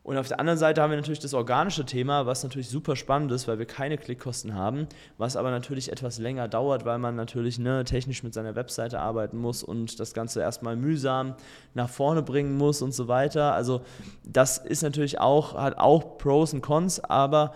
Und 0.07 0.19
auf 0.19 0.29
der 0.29 0.39
anderen 0.39 0.57
Seite 0.57 0.81
haben 0.81 0.91
wir 0.91 0.97
natürlich 0.97 1.19
das 1.19 1.35
organische 1.35 1.85
Thema, 1.85 2.27
was 2.27 2.45
natürlich 2.45 2.69
super 2.69 2.95
spannend 2.95 3.33
ist, 3.33 3.49
weil 3.49 3.59
wir 3.59 3.67
keine 3.67 3.99
Klickkosten 3.99 4.55
haben, 4.55 4.87
was 5.19 5.35
aber 5.35 5.51
natürlich 5.51 5.91
etwas 5.91 6.21
länger 6.21 6.47
dauert, 6.47 6.85
weil 6.85 7.01
man 7.01 7.17
natürlich 7.17 7.59
ne, 7.59 7.83
technisch 7.83 8.23
mit 8.23 8.33
seiner 8.33 8.55
Webseite 8.55 9.01
arbeiten 9.01 9.37
muss 9.37 9.65
und 9.65 9.99
das 9.99 10.15
Ganze 10.15 10.41
erstmal 10.41 10.77
mühsam 10.77 11.35
nach 11.75 11.89
vorne 11.89 12.23
bringen 12.23 12.57
muss 12.57 12.83
und 12.83 12.95
so 12.95 13.09
weiter. 13.09 13.53
Also 13.55 13.81
das 14.23 14.59
ist 14.59 14.83
natürlich 14.83 15.19
auch, 15.19 15.55
hat 15.55 15.77
auch 15.77 16.19
Pros 16.19 16.55
und 16.55 16.61
Cons, 16.61 17.01
aber 17.01 17.53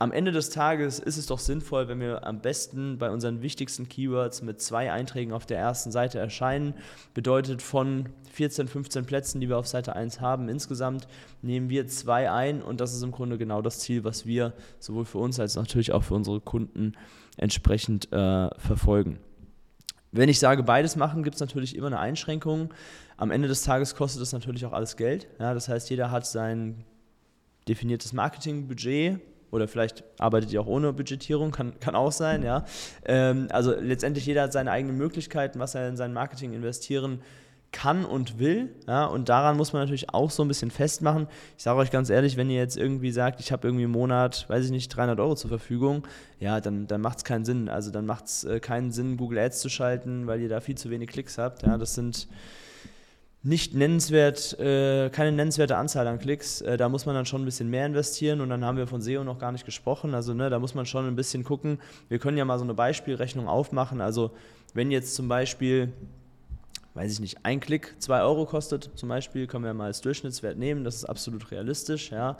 am 0.00 0.12
Ende 0.12 0.32
des 0.32 0.48
Tages 0.48 0.98
ist 0.98 1.18
es 1.18 1.26
doch 1.26 1.38
sinnvoll, 1.38 1.86
wenn 1.86 2.00
wir 2.00 2.26
am 2.26 2.40
besten 2.40 2.96
bei 2.96 3.10
unseren 3.10 3.42
wichtigsten 3.42 3.86
Keywords 3.86 4.40
mit 4.40 4.58
zwei 4.58 4.90
Einträgen 4.90 5.34
auf 5.34 5.44
der 5.44 5.58
ersten 5.58 5.92
Seite 5.92 6.18
erscheinen. 6.18 6.72
Bedeutet 7.12 7.60
von 7.60 8.08
14, 8.32 8.66
15 8.66 9.04
Plätzen, 9.04 9.42
die 9.42 9.50
wir 9.50 9.58
auf 9.58 9.66
Seite 9.66 9.94
1 9.94 10.22
haben, 10.22 10.48
insgesamt 10.48 11.06
nehmen 11.42 11.68
wir 11.68 11.86
zwei 11.86 12.30
ein 12.30 12.62
und 12.62 12.80
das 12.80 12.94
ist 12.94 13.02
im 13.02 13.10
Grunde 13.10 13.36
genau 13.36 13.60
das 13.60 13.80
Ziel, 13.80 14.02
was 14.02 14.24
wir 14.24 14.54
sowohl 14.78 15.04
für 15.04 15.18
uns 15.18 15.38
als 15.38 15.56
natürlich 15.56 15.92
auch 15.92 16.02
für 16.02 16.14
unsere 16.14 16.40
Kunden 16.40 16.94
entsprechend 17.36 18.10
äh, 18.10 18.48
verfolgen. 18.58 19.18
Wenn 20.12 20.30
ich 20.30 20.38
sage, 20.38 20.62
beides 20.62 20.96
machen, 20.96 21.22
gibt 21.22 21.34
es 21.34 21.40
natürlich 21.40 21.76
immer 21.76 21.88
eine 21.88 21.98
Einschränkung. 21.98 22.72
Am 23.18 23.30
Ende 23.30 23.48
des 23.48 23.64
Tages 23.64 23.94
kostet 23.94 24.22
das 24.22 24.32
natürlich 24.32 24.64
auch 24.64 24.72
alles 24.72 24.96
Geld. 24.96 25.28
Ja, 25.38 25.52
das 25.52 25.68
heißt, 25.68 25.90
jeder 25.90 26.10
hat 26.10 26.24
sein 26.26 26.86
definiertes 27.68 28.14
Marketingbudget 28.14 29.20
oder 29.50 29.68
vielleicht 29.68 30.04
arbeitet 30.18 30.52
ihr 30.52 30.60
auch 30.60 30.66
ohne 30.66 30.92
Budgetierung, 30.92 31.50
kann, 31.50 31.78
kann 31.80 31.94
auch 31.94 32.12
sein, 32.12 32.42
ja. 32.42 32.64
Ähm, 33.04 33.48
also 33.50 33.74
letztendlich 33.74 34.26
jeder 34.26 34.42
hat 34.42 34.52
seine 34.52 34.70
eigenen 34.70 34.96
Möglichkeiten, 34.96 35.58
was 35.58 35.74
er 35.74 35.88
in 35.88 35.96
sein 35.96 36.12
Marketing 36.12 36.52
investieren 36.52 37.20
kann 37.72 38.04
und 38.04 38.38
will. 38.38 38.74
Ja, 38.86 39.06
und 39.06 39.28
daran 39.28 39.56
muss 39.56 39.72
man 39.72 39.82
natürlich 39.82 40.12
auch 40.12 40.30
so 40.30 40.44
ein 40.44 40.48
bisschen 40.48 40.70
festmachen. 40.70 41.28
Ich 41.56 41.62
sage 41.62 41.78
euch 41.78 41.90
ganz 41.90 42.10
ehrlich, 42.10 42.36
wenn 42.36 42.50
ihr 42.50 42.58
jetzt 42.58 42.76
irgendwie 42.76 43.12
sagt, 43.12 43.40
ich 43.40 43.52
habe 43.52 43.68
irgendwie 43.68 43.84
im 43.84 43.90
Monat, 43.90 44.46
weiß 44.48 44.64
ich 44.64 44.70
nicht, 44.70 44.88
300 44.88 45.20
Euro 45.20 45.34
zur 45.34 45.50
Verfügung, 45.50 46.06
ja, 46.38 46.60
dann, 46.60 46.86
dann 46.86 47.00
macht 47.00 47.18
es 47.18 47.24
keinen 47.24 47.44
Sinn. 47.44 47.68
Also 47.68 47.90
dann 47.90 48.06
macht 48.06 48.26
es 48.26 48.44
äh, 48.44 48.60
keinen 48.60 48.90
Sinn, 48.90 49.16
Google 49.16 49.38
Ads 49.38 49.60
zu 49.60 49.68
schalten, 49.68 50.26
weil 50.26 50.40
ihr 50.40 50.48
da 50.48 50.60
viel 50.60 50.76
zu 50.76 50.90
wenig 50.90 51.10
Klicks 51.10 51.38
habt. 51.38 51.62
Ja, 51.62 51.78
das 51.78 51.94
sind 51.94 52.28
nicht 53.42 53.74
nennenswert, 53.74 54.58
äh, 54.58 55.08
keine 55.10 55.32
nennenswerte 55.32 55.76
Anzahl 55.76 56.06
an 56.06 56.18
Klicks. 56.18 56.60
Äh, 56.60 56.76
da 56.76 56.88
muss 56.88 57.06
man 57.06 57.14
dann 57.14 57.24
schon 57.24 57.42
ein 57.42 57.46
bisschen 57.46 57.70
mehr 57.70 57.86
investieren 57.86 58.40
und 58.40 58.50
dann 58.50 58.64
haben 58.64 58.76
wir 58.76 58.86
von 58.86 59.00
SEO 59.00 59.24
noch 59.24 59.38
gar 59.38 59.52
nicht 59.52 59.64
gesprochen. 59.64 60.14
Also 60.14 60.34
ne, 60.34 60.50
da 60.50 60.58
muss 60.58 60.74
man 60.74 60.84
schon 60.84 61.06
ein 61.06 61.16
bisschen 61.16 61.42
gucken. 61.44 61.78
Wir 62.08 62.18
können 62.18 62.36
ja 62.36 62.44
mal 62.44 62.58
so 62.58 62.64
eine 62.64 62.74
Beispielrechnung 62.74 63.48
aufmachen. 63.48 64.00
Also 64.00 64.32
wenn 64.74 64.90
jetzt 64.90 65.14
zum 65.14 65.28
Beispiel 65.28 65.92
weiß 66.94 67.12
ich 67.12 67.20
nicht, 67.20 67.38
ein 67.44 67.60
Klick 67.60 67.94
2 67.98 68.22
Euro 68.22 68.46
kostet 68.46 68.90
zum 68.94 69.08
Beispiel, 69.08 69.46
können 69.46 69.64
wir 69.64 69.72
mal 69.74 69.86
als 69.86 70.00
Durchschnittswert 70.00 70.58
nehmen, 70.58 70.84
das 70.84 70.96
ist 70.96 71.04
absolut 71.04 71.50
realistisch, 71.50 72.10
ja. 72.10 72.36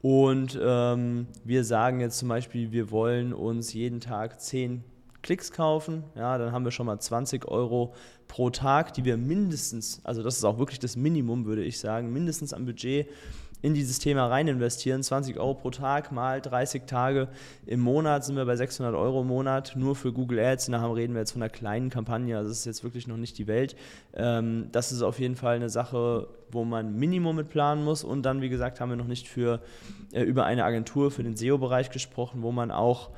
Und 0.00 0.58
ähm, 0.60 1.28
wir 1.44 1.62
sagen 1.64 2.00
jetzt 2.00 2.18
zum 2.18 2.28
Beispiel, 2.28 2.72
wir 2.72 2.90
wollen 2.90 3.32
uns 3.32 3.72
jeden 3.72 4.00
Tag 4.00 4.40
10 4.40 4.82
Klicks 5.22 5.52
kaufen, 5.52 6.04
ja, 6.16 6.36
dann 6.38 6.52
haben 6.52 6.64
wir 6.64 6.72
schon 6.72 6.86
mal 6.86 6.98
20 6.98 7.46
Euro 7.46 7.94
pro 8.28 8.50
Tag, 8.50 8.94
die 8.94 9.04
wir 9.04 9.16
mindestens, 9.16 10.00
also 10.04 10.22
das 10.22 10.36
ist 10.36 10.44
auch 10.44 10.58
wirklich 10.58 10.78
das 10.78 10.96
Minimum, 10.96 11.44
würde 11.44 11.62
ich 11.62 11.78
sagen, 11.78 12.12
mindestens 12.12 12.52
am 12.52 12.66
Budget 12.66 13.08
in 13.62 13.74
dieses 13.74 14.00
Thema 14.00 14.26
rein 14.26 14.48
investieren. 14.48 15.02
20 15.02 15.38
Euro 15.38 15.54
pro 15.54 15.70
Tag 15.70 16.12
mal 16.12 16.40
30 16.40 16.82
Tage 16.86 17.28
im 17.64 17.80
Monat 17.80 18.24
sind 18.24 18.36
wir 18.36 18.44
bei 18.44 18.56
600 18.56 18.94
Euro 18.94 19.22
im 19.22 19.28
Monat 19.28 19.74
nur 19.76 19.94
für 19.94 20.12
Google 20.12 20.40
Ads. 20.40 20.68
Und 20.68 20.72
da 20.72 20.92
reden 20.92 21.14
wir 21.14 21.20
jetzt 21.20 21.32
von 21.32 21.42
einer 21.42 21.48
kleinen 21.48 21.88
Kampagne, 21.88 22.36
also 22.36 22.50
das 22.50 22.58
ist 22.58 22.64
jetzt 22.64 22.84
wirklich 22.84 23.06
noch 23.06 23.16
nicht 23.16 23.38
die 23.38 23.46
Welt. 23.46 23.76
Ähm, 24.14 24.68
das 24.72 24.90
ist 24.90 25.02
auf 25.02 25.20
jeden 25.20 25.36
Fall 25.36 25.56
eine 25.56 25.70
Sache, 25.70 26.26
wo 26.50 26.64
man 26.64 26.96
Minimum 26.96 27.36
mit 27.36 27.48
planen 27.48 27.84
muss. 27.84 28.02
Und 28.02 28.22
dann, 28.24 28.42
wie 28.42 28.48
gesagt, 28.48 28.80
haben 28.80 28.90
wir 28.90 28.96
noch 28.96 29.06
nicht 29.06 29.28
für, 29.28 29.60
äh, 30.12 30.22
über 30.22 30.44
eine 30.44 30.64
Agentur 30.64 31.10
für 31.10 31.22
den 31.22 31.36
SEO-Bereich 31.36 31.90
gesprochen, 31.90 32.42
wo 32.42 32.50
man 32.50 32.72
auch 32.72 33.10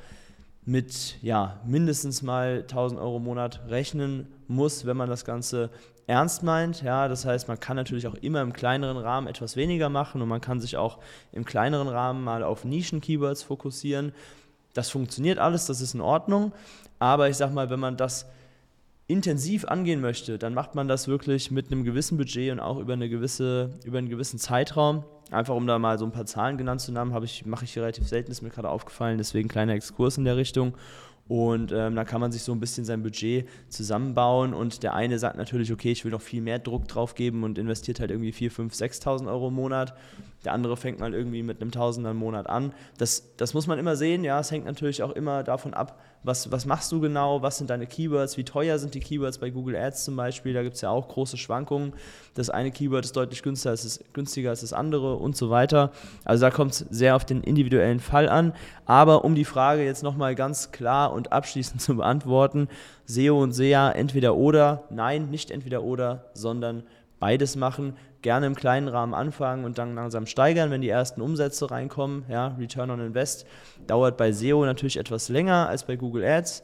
mit 0.65 1.17
ja, 1.21 1.59
mindestens 1.65 2.21
mal 2.21 2.61
1000 2.61 2.99
Euro 2.99 3.17
im 3.17 3.23
Monat 3.23 3.61
rechnen 3.67 4.27
muss, 4.47 4.85
wenn 4.85 4.97
man 4.97 5.09
das 5.09 5.25
Ganze 5.25 5.69
ernst 6.07 6.43
meint. 6.43 6.81
Ja, 6.81 7.07
das 7.07 7.25
heißt, 7.25 7.47
man 7.47 7.59
kann 7.59 7.75
natürlich 7.75 8.07
auch 8.07 8.15
immer 8.15 8.41
im 8.41 8.53
kleineren 8.53 8.97
Rahmen 8.97 9.27
etwas 9.27 9.55
weniger 9.55 9.89
machen 9.89 10.21
und 10.21 10.27
man 10.27 10.41
kann 10.41 10.59
sich 10.59 10.77
auch 10.77 10.99
im 11.31 11.45
kleineren 11.45 11.87
Rahmen 11.87 12.23
mal 12.23 12.43
auf 12.43 12.65
Nischen-Keywords 12.65 13.43
fokussieren. 13.43 14.13
Das 14.73 14.89
funktioniert 14.89 15.39
alles, 15.39 15.67
das 15.67 15.81
ist 15.81 15.93
in 15.93 16.01
Ordnung. 16.01 16.51
Aber 16.99 17.29
ich 17.29 17.37
sag 17.37 17.53
mal, 17.53 17.69
wenn 17.69 17.79
man 17.79 17.97
das 17.97 18.25
intensiv 19.07 19.65
angehen 19.65 20.01
möchte, 20.01 20.37
dann 20.39 20.53
macht 20.53 20.73
man 20.75 20.87
das 20.87 21.07
wirklich 21.07 21.51
mit 21.51 21.71
einem 21.71 21.83
gewissen 21.83 22.17
Budget 22.17 22.51
und 22.51 22.59
auch 22.59 22.79
über, 22.79 22.93
eine 22.93 23.07
gewisse, 23.09 23.71
über 23.83 23.99
einen 23.99 24.09
gewissen 24.09 24.39
Zeitraum. 24.39 25.03
Einfach 25.31 25.55
um 25.55 25.67
da 25.67 25.79
mal 25.79 25.97
so 25.97 26.05
ein 26.05 26.11
paar 26.11 26.25
Zahlen 26.25 26.57
genannt 26.57 26.81
zu 26.81 26.93
haben, 26.95 27.23
ich, 27.23 27.45
mache 27.45 27.65
ich 27.65 27.73
hier 27.73 27.83
relativ 27.83 28.07
selten, 28.07 28.31
ist 28.31 28.41
mir 28.41 28.49
gerade 28.49 28.69
aufgefallen, 28.69 29.17
deswegen 29.17 29.47
kleiner 29.47 29.73
Exkurs 29.73 30.17
in 30.17 30.25
der 30.25 30.37
Richtung. 30.37 30.75
Und 31.27 31.71
ähm, 31.71 31.95
da 31.95 32.03
kann 32.03 32.21
man 32.21 32.31
sich 32.31 32.43
so 32.43 32.51
ein 32.51 32.59
bisschen 32.59 32.85
sein 32.85 33.01
Budget 33.01 33.47
zusammenbauen. 33.69 34.53
Und 34.53 34.83
der 34.83 34.93
eine 34.93 35.17
sagt 35.17 35.37
natürlich, 35.37 35.71
okay, 35.71 35.91
ich 35.91 36.05
will 36.05 36.11
noch 36.11 36.21
viel 36.21 36.41
mehr 36.41 36.59
Druck 36.59 36.87
drauf 36.87 37.15
geben 37.15 37.43
und 37.43 37.57
investiert 37.57 37.99
halt 37.99 38.11
irgendwie 38.11 38.31
4, 38.31 38.51
5, 38.51 38.73
6.000 38.73 39.27
Euro 39.27 39.47
im 39.47 39.55
Monat. 39.55 39.95
Der 40.45 40.53
andere 40.53 40.77
fängt 40.77 40.99
mal 40.99 41.13
irgendwie 41.13 41.43
mit 41.43 41.61
einem 41.61 41.71
Tausender 41.71 42.11
im 42.11 42.17
Monat 42.17 42.47
an. 42.47 42.73
Das, 42.97 43.35
das 43.37 43.53
muss 43.53 43.67
man 43.67 43.79
immer 43.79 43.95
sehen. 43.95 44.23
Ja, 44.23 44.39
es 44.39 44.51
hängt 44.51 44.65
natürlich 44.65 45.03
auch 45.03 45.11
immer 45.11 45.43
davon 45.43 45.73
ab, 45.73 45.99
was, 46.23 46.51
was 46.51 46.65
machst 46.65 46.91
du 46.91 46.99
genau, 46.99 47.41
was 47.41 47.57
sind 47.57 47.69
deine 47.69 47.85
Keywords, 47.85 48.37
wie 48.37 48.43
teuer 48.43 48.79
sind 48.79 48.95
die 48.95 48.99
Keywords 48.99 49.37
bei 49.37 49.49
Google 49.51 49.75
Ads 49.75 50.05
zum 50.05 50.15
Beispiel. 50.15 50.53
Da 50.53 50.63
gibt 50.63 50.75
es 50.75 50.81
ja 50.81 50.89
auch 50.89 51.07
große 51.07 51.37
Schwankungen. 51.37 51.93
Das 52.33 52.49
eine 52.49 52.71
Keyword 52.71 53.05
ist 53.05 53.15
deutlich 53.15 53.43
günstiger 53.43 53.71
als, 53.71 53.83
das, 53.83 54.03
günstiger 54.13 54.49
als 54.49 54.61
das 54.61 54.73
andere 54.73 55.15
und 55.15 55.37
so 55.37 55.49
weiter. 55.49 55.91
Also 56.23 56.41
da 56.41 56.51
kommt 56.51 56.71
es 56.73 56.79
sehr 56.89 57.15
auf 57.15 57.25
den 57.25 57.41
individuellen 57.41 57.99
Fall 57.99 58.27
an. 58.27 58.53
Aber 58.85 59.23
um 59.23 59.35
die 59.35 59.45
Frage 59.45 59.83
jetzt 59.83 60.03
nochmal 60.03 60.35
ganz 60.35 60.71
klar 60.71 61.13
und 61.13 61.31
abschließend 61.31 61.81
zu 61.81 61.95
beantworten, 61.95 62.69
SEO 63.05 63.41
und 63.41 63.51
SEA 63.51 63.91
entweder 63.91 64.35
oder, 64.35 64.83
nein, 64.89 65.29
nicht 65.29 65.51
entweder 65.51 65.83
oder, 65.83 66.25
sondern 66.33 66.83
beides 67.25 67.55
machen 67.55 67.97
gerne 68.21 68.45
im 68.45 68.53
kleinen 68.55 68.87
Rahmen 68.87 69.15
anfangen 69.15 69.65
und 69.65 69.79
dann 69.79 69.95
langsam 69.95 70.27
steigern, 70.27 70.69
wenn 70.69 70.81
die 70.81 70.89
ersten 70.89 71.21
Umsätze 71.21 71.71
reinkommen. 71.71 72.23
Ja, 72.29 72.55
Return 72.59 72.91
on 72.91 72.99
Invest 72.99 73.47
dauert 73.87 74.15
bei 74.15 74.31
SEO 74.31 74.63
natürlich 74.63 74.97
etwas 74.97 75.29
länger 75.29 75.67
als 75.67 75.87
bei 75.87 75.95
Google 75.95 76.23
Ads. 76.23 76.63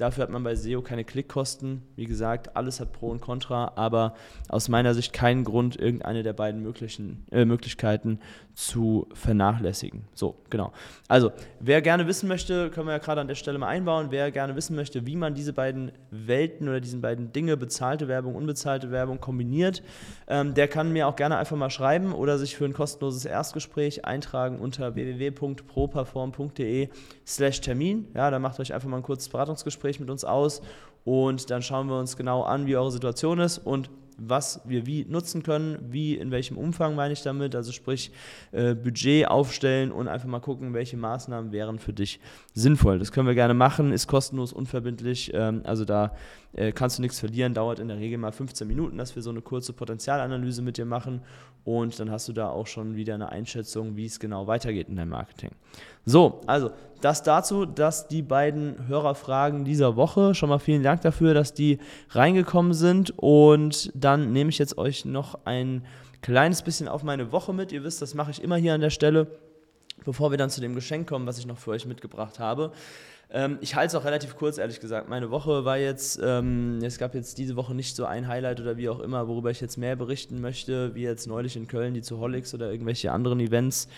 Dafür 0.00 0.22
hat 0.22 0.30
man 0.30 0.42
bei 0.42 0.54
SEO 0.54 0.80
keine 0.80 1.04
Klickkosten. 1.04 1.82
Wie 1.94 2.06
gesagt, 2.06 2.56
alles 2.56 2.80
hat 2.80 2.90
Pro 2.92 3.10
und 3.10 3.20
Contra, 3.20 3.72
aber 3.76 4.14
aus 4.48 4.70
meiner 4.70 4.94
Sicht 4.94 5.12
keinen 5.12 5.44
Grund, 5.44 5.76
irgendeine 5.78 6.22
der 6.22 6.32
beiden 6.32 6.62
möglichen, 6.62 7.26
äh, 7.30 7.44
Möglichkeiten 7.44 8.18
zu 8.54 9.06
vernachlässigen. 9.12 10.04
So, 10.14 10.36
genau. 10.48 10.72
Also, 11.06 11.32
wer 11.60 11.82
gerne 11.82 12.06
wissen 12.06 12.28
möchte, 12.28 12.70
können 12.70 12.86
wir 12.86 12.92
ja 12.92 12.98
gerade 12.98 13.20
an 13.20 13.28
der 13.28 13.34
Stelle 13.34 13.58
mal 13.58 13.68
einbauen, 13.68 14.06
wer 14.08 14.30
gerne 14.30 14.56
wissen 14.56 14.74
möchte, 14.74 15.04
wie 15.04 15.16
man 15.16 15.34
diese 15.34 15.52
beiden 15.52 15.92
Welten 16.10 16.66
oder 16.66 16.80
diese 16.80 16.96
beiden 16.96 17.32
Dinge, 17.34 17.58
bezahlte 17.58 18.08
Werbung, 18.08 18.34
unbezahlte 18.36 18.90
Werbung, 18.90 19.20
kombiniert, 19.20 19.82
ähm, 20.28 20.54
der 20.54 20.68
kann 20.68 20.94
mir 20.94 21.08
auch 21.08 21.16
gerne 21.16 21.36
einfach 21.36 21.58
mal 21.58 21.68
schreiben 21.68 22.14
oder 22.14 22.38
sich 22.38 22.56
für 22.56 22.64
ein 22.64 22.72
kostenloses 22.72 23.26
Erstgespräch 23.26 24.06
eintragen 24.06 24.60
unter 24.60 24.94
www.properform.de 24.94 26.88
slash 27.34 27.60
Termin. 27.60 28.08
Ja, 28.14 28.30
da 28.30 28.38
macht 28.38 28.60
euch 28.60 28.74
einfach 28.74 28.88
mal 28.88 28.98
ein 28.98 29.02
kurzes 29.02 29.28
Beratungsgespräch 29.28 30.00
mit 30.00 30.10
uns 30.10 30.24
aus 30.24 30.62
und 31.04 31.50
dann 31.50 31.62
schauen 31.62 31.88
wir 31.88 31.98
uns 31.98 32.16
genau 32.16 32.42
an, 32.42 32.66
wie 32.66 32.76
eure 32.76 32.90
Situation 32.90 33.38
ist 33.38 33.58
und 33.58 33.90
was 34.18 34.60
wir 34.64 34.86
wie 34.86 35.04
nutzen 35.08 35.42
können, 35.42 35.78
wie, 35.90 36.16
in 36.16 36.30
welchem 36.30 36.56
Umfang 36.56 36.94
meine 36.94 37.12
ich 37.12 37.22
damit, 37.22 37.54
also 37.54 37.72
sprich 37.72 38.12
äh, 38.52 38.74
Budget 38.74 39.28
aufstellen 39.28 39.92
und 39.92 40.08
einfach 40.08 40.28
mal 40.28 40.40
gucken, 40.40 40.74
welche 40.74 40.96
Maßnahmen 40.96 41.52
wären 41.52 41.78
für 41.78 41.92
dich 41.92 42.20
sinnvoll. 42.54 42.98
Das 42.98 43.12
können 43.12 43.26
wir 43.26 43.34
gerne 43.34 43.54
machen, 43.54 43.92
ist 43.92 44.06
kostenlos, 44.06 44.52
unverbindlich, 44.52 45.32
ähm, 45.34 45.62
also 45.64 45.84
da 45.84 46.12
äh, 46.52 46.72
kannst 46.72 46.98
du 46.98 47.02
nichts 47.02 47.20
verlieren, 47.20 47.54
dauert 47.54 47.78
in 47.78 47.88
der 47.88 47.98
Regel 47.98 48.18
mal 48.18 48.32
15 48.32 48.66
Minuten, 48.66 48.98
dass 48.98 49.14
wir 49.14 49.22
so 49.22 49.30
eine 49.30 49.40
kurze 49.40 49.72
Potenzialanalyse 49.72 50.62
mit 50.62 50.76
dir 50.76 50.84
machen. 50.84 51.22
Und 51.64 52.00
dann 52.00 52.10
hast 52.10 52.26
du 52.26 52.32
da 52.32 52.48
auch 52.48 52.66
schon 52.66 52.96
wieder 52.96 53.14
eine 53.14 53.28
Einschätzung, 53.28 53.96
wie 53.96 54.06
es 54.06 54.18
genau 54.18 54.46
weitergeht 54.46 54.88
in 54.88 54.96
deinem 54.96 55.10
Marketing. 55.10 55.50
So, 56.06 56.40
also 56.46 56.70
das 57.02 57.22
dazu, 57.22 57.66
dass 57.66 58.08
die 58.08 58.22
beiden 58.22 58.88
Hörerfragen 58.88 59.64
dieser 59.64 59.94
Woche, 59.96 60.34
schon 60.34 60.48
mal 60.48 60.58
vielen 60.58 60.82
Dank 60.82 61.02
dafür, 61.02 61.34
dass 61.34 61.54
die 61.54 61.78
reingekommen 62.10 62.72
sind. 62.72 63.12
Und 63.16 63.92
dann 63.94 64.09
nehme 64.16 64.50
ich 64.50 64.58
jetzt 64.58 64.78
euch 64.78 65.04
noch 65.04 65.40
ein 65.44 65.84
kleines 66.22 66.62
bisschen 66.62 66.88
auf 66.88 67.02
meine 67.02 67.32
Woche 67.32 67.52
mit. 67.52 67.72
Ihr 67.72 67.84
wisst, 67.84 68.02
das 68.02 68.14
mache 68.14 68.30
ich 68.30 68.42
immer 68.42 68.56
hier 68.56 68.74
an 68.74 68.80
der 68.80 68.90
Stelle, 68.90 69.26
bevor 70.04 70.30
wir 70.30 70.38
dann 70.38 70.50
zu 70.50 70.60
dem 70.60 70.74
Geschenk 70.74 71.08
kommen, 71.08 71.26
was 71.26 71.38
ich 71.38 71.46
noch 71.46 71.58
für 71.58 71.70
euch 71.70 71.86
mitgebracht 71.86 72.38
habe. 72.38 72.72
Ähm, 73.32 73.58
ich 73.60 73.76
halte 73.76 73.88
es 73.88 73.94
auch 73.94 74.04
relativ 74.04 74.36
kurz, 74.36 74.58
ehrlich 74.58 74.80
gesagt. 74.80 75.08
Meine 75.08 75.30
Woche 75.30 75.64
war 75.64 75.78
jetzt, 75.78 76.20
ähm, 76.22 76.78
es 76.82 76.98
gab 76.98 77.14
jetzt 77.14 77.38
diese 77.38 77.54
Woche 77.54 77.74
nicht 77.74 77.94
so 77.94 78.04
ein 78.04 78.26
Highlight 78.26 78.60
oder 78.60 78.76
wie 78.76 78.88
auch 78.88 78.98
immer, 78.98 79.28
worüber 79.28 79.50
ich 79.50 79.60
jetzt 79.60 79.76
mehr 79.76 79.94
berichten 79.94 80.40
möchte, 80.40 80.94
wie 80.96 81.02
jetzt 81.02 81.28
neulich 81.28 81.56
in 81.56 81.68
Köln 81.68 81.94
die 81.94 82.02
zu 82.02 82.18
Holics 82.18 82.54
oder 82.54 82.72
irgendwelche 82.72 83.12
anderen 83.12 83.38
Events. 83.38 83.88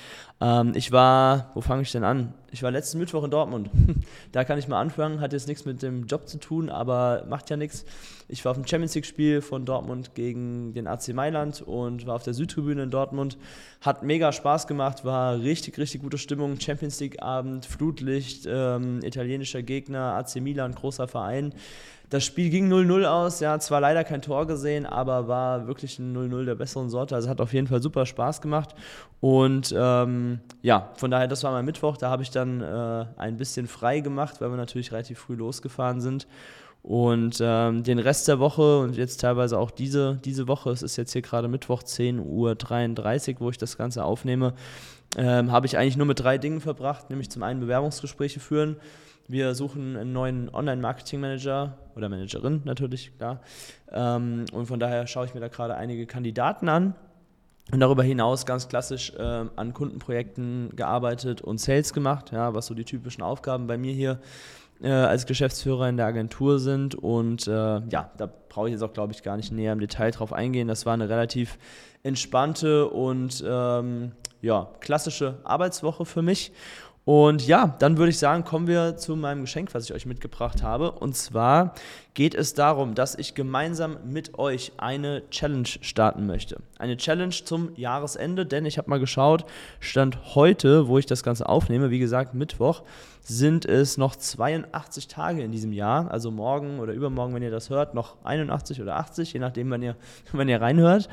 Ähm, 0.40 0.72
ich 0.74 0.92
war, 0.92 1.50
wo 1.54 1.62
fange 1.62 1.82
ich 1.82 1.92
denn 1.92 2.04
an? 2.04 2.34
Ich 2.50 2.62
war 2.62 2.70
letzten 2.70 2.98
Mittwoch 2.98 3.24
in 3.24 3.30
Dortmund. 3.30 3.70
da 4.32 4.44
kann 4.44 4.58
ich 4.58 4.68
mal 4.68 4.78
anfangen, 4.78 5.20
hat 5.20 5.32
jetzt 5.32 5.48
nichts 5.48 5.64
mit 5.64 5.82
dem 5.82 6.06
Job 6.06 6.28
zu 6.28 6.38
tun, 6.38 6.68
aber 6.68 7.24
macht 7.26 7.48
ja 7.48 7.56
nichts. 7.56 7.86
Ich 8.28 8.44
war 8.44 8.50
auf 8.52 8.58
dem 8.58 8.66
Champions 8.66 8.94
League-Spiel 8.94 9.40
von 9.40 9.64
Dortmund 9.64 10.14
gegen 10.14 10.74
den 10.74 10.86
AC 10.86 11.08
Mailand 11.14 11.62
und 11.62 12.06
war 12.06 12.14
auf 12.14 12.22
der 12.22 12.34
Südtribüne 12.34 12.82
in 12.82 12.90
Dortmund. 12.90 13.38
Hat 13.80 14.02
mega 14.02 14.32
Spaß 14.32 14.66
gemacht, 14.66 15.04
war 15.04 15.40
richtig, 15.40 15.78
richtig 15.78 16.02
gute 16.02 16.18
Stimmung. 16.18 16.60
Champions 16.60 17.00
League-Abend, 17.00 17.66
Flutlicht, 17.66 18.46
ähm, 18.46 19.00
italienischer 19.22 19.62
Gegner, 19.62 20.14
AC 20.14 20.36
Milan, 20.40 20.74
großer 20.74 21.08
Verein. 21.08 21.54
Das 22.10 22.24
Spiel 22.24 22.50
ging 22.50 22.70
0-0 22.70 23.06
aus, 23.06 23.40
ja, 23.40 23.58
zwar 23.58 23.80
leider 23.80 24.04
kein 24.04 24.20
Tor 24.20 24.46
gesehen, 24.46 24.84
aber 24.84 25.28
war 25.28 25.66
wirklich 25.66 25.98
ein 25.98 26.14
0-0 26.14 26.44
der 26.44 26.54
besseren 26.56 26.90
Sorte. 26.90 27.14
Also 27.14 27.30
hat 27.30 27.40
auf 27.40 27.54
jeden 27.54 27.68
Fall 27.68 27.80
super 27.80 28.04
Spaß 28.04 28.42
gemacht. 28.42 28.74
Und 29.20 29.74
ähm, 29.74 30.40
ja, 30.60 30.90
von 30.96 31.10
daher, 31.10 31.26
das 31.26 31.42
war 31.42 31.52
mein 31.52 31.64
Mittwoch. 31.64 31.96
Da 31.96 32.10
habe 32.10 32.22
ich 32.22 32.30
dann 32.30 32.60
äh, 32.60 33.06
ein 33.16 33.38
bisschen 33.38 33.66
frei 33.66 34.00
gemacht, 34.00 34.42
weil 34.42 34.50
wir 34.50 34.58
natürlich 34.58 34.92
relativ 34.92 35.20
früh 35.20 35.36
losgefahren 35.36 36.02
sind. 36.02 36.26
Und 36.82 37.38
ähm, 37.40 37.82
den 37.82 37.98
Rest 37.98 38.28
der 38.28 38.40
Woche 38.40 38.80
und 38.80 38.96
jetzt 38.96 39.20
teilweise 39.20 39.56
auch 39.56 39.70
diese, 39.70 40.18
diese 40.22 40.48
Woche, 40.48 40.70
es 40.70 40.82
ist 40.82 40.96
jetzt 40.96 41.12
hier 41.12 41.22
gerade 41.22 41.48
Mittwoch 41.48 41.82
10.33 41.82 43.34
Uhr, 43.34 43.40
wo 43.40 43.50
ich 43.50 43.56
das 43.56 43.78
Ganze 43.78 44.04
aufnehme, 44.04 44.52
ähm, 45.16 45.52
habe 45.52 45.66
ich 45.66 45.78
eigentlich 45.78 45.96
nur 45.96 46.06
mit 46.06 46.20
drei 46.20 46.38
Dingen 46.38 46.60
verbracht, 46.60 47.08
nämlich 47.08 47.30
zum 47.30 47.42
einen 47.42 47.60
Bewerbungsgespräche 47.60 48.40
führen, 48.40 48.76
wir 49.32 49.54
suchen 49.54 49.96
einen 49.96 50.12
neuen 50.12 50.54
Online-Marketing-Manager 50.54 51.78
oder 51.96 52.08
Managerin 52.10 52.60
natürlich, 52.64 53.16
klar. 53.16 53.40
Ähm, 53.90 54.44
und 54.52 54.66
von 54.66 54.78
daher 54.78 55.06
schaue 55.06 55.24
ich 55.24 55.32
mir 55.32 55.40
da 55.40 55.48
gerade 55.48 55.74
einige 55.74 56.06
Kandidaten 56.06 56.68
an. 56.68 56.94
Und 57.72 57.80
darüber 57.80 58.02
hinaus 58.02 58.44
ganz 58.44 58.68
klassisch 58.68 59.14
äh, 59.14 59.22
an 59.56 59.72
Kundenprojekten 59.72 60.76
gearbeitet 60.76 61.40
und 61.40 61.58
Sales 61.58 61.94
gemacht, 61.94 62.30
ja, 62.32 62.54
was 62.54 62.66
so 62.66 62.74
die 62.74 62.84
typischen 62.84 63.22
Aufgaben 63.22 63.66
bei 63.66 63.78
mir 63.78 63.94
hier 63.94 64.18
äh, 64.82 64.90
als 64.90 65.24
Geschäftsführer 65.24 65.88
in 65.88 65.96
der 65.96 66.06
Agentur 66.06 66.58
sind. 66.58 66.94
Und 66.94 67.46
äh, 67.46 67.52
ja, 67.52 68.10
da 68.18 68.28
brauche 68.48 68.68
ich 68.68 68.72
jetzt 68.72 68.82
auch, 68.82 68.92
glaube 68.92 69.14
ich, 69.14 69.22
gar 69.22 69.38
nicht 69.38 69.50
näher 69.50 69.72
im 69.72 69.80
Detail 69.80 70.10
drauf 70.10 70.34
eingehen. 70.34 70.68
Das 70.68 70.84
war 70.84 70.92
eine 70.92 71.08
relativ 71.08 71.58
entspannte 72.02 72.88
und 72.88 73.42
ähm, 73.46 74.12
ja, 74.42 74.68
klassische 74.80 75.38
Arbeitswoche 75.44 76.04
für 76.04 76.20
mich. 76.20 76.52
Und 77.04 77.44
ja, 77.48 77.74
dann 77.80 77.96
würde 77.96 78.10
ich 78.10 78.18
sagen, 78.18 78.44
kommen 78.44 78.68
wir 78.68 78.96
zu 78.96 79.16
meinem 79.16 79.40
Geschenk, 79.40 79.74
was 79.74 79.84
ich 79.84 79.92
euch 79.92 80.06
mitgebracht 80.06 80.62
habe. 80.62 80.92
Und 80.92 81.16
zwar 81.16 81.74
geht 82.14 82.34
es 82.36 82.54
darum, 82.54 82.94
dass 82.94 83.16
ich 83.16 83.34
gemeinsam 83.34 83.96
mit 84.04 84.38
euch 84.38 84.72
eine 84.76 85.28
Challenge 85.30 85.66
starten 85.66 86.26
möchte. 86.26 86.58
Eine 86.78 86.96
Challenge 86.96 87.34
zum 87.34 87.74
Jahresende, 87.74 88.46
denn 88.46 88.66
ich 88.66 88.78
habe 88.78 88.88
mal 88.88 89.00
geschaut, 89.00 89.44
Stand 89.80 90.36
heute, 90.36 90.86
wo 90.86 90.96
ich 90.96 91.06
das 91.06 91.24
Ganze 91.24 91.48
aufnehme, 91.48 91.90
wie 91.90 91.98
gesagt, 91.98 92.34
Mittwoch, 92.34 92.82
sind 93.20 93.64
es 93.64 93.98
noch 93.98 94.14
82 94.14 95.08
Tage 95.08 95.42
in 95.42 95.50
diesem 95.50 95.72
Jahr. 95.72 96.08
Also 96.08 96.30
morgen 96.30 96.78
oder 96.78 96.92
übermorgen, 96.92 97.34
wenn 97.34 97.42
ihr 97.42 97.50
das 97.50 97.68
hört, 97.68 97.94
noch 97.94 98.16
81 98.22 98.80
oder 98.80 98.96
80, 98.96 99.32
je 99.32 99.40
nachdem, 99.40 99.70
wann 99.70 99.82
ihr, 99.82 99.96
wann 100.32 100.48
ihr 100.48 100.60
reinhört. 100.60 101.08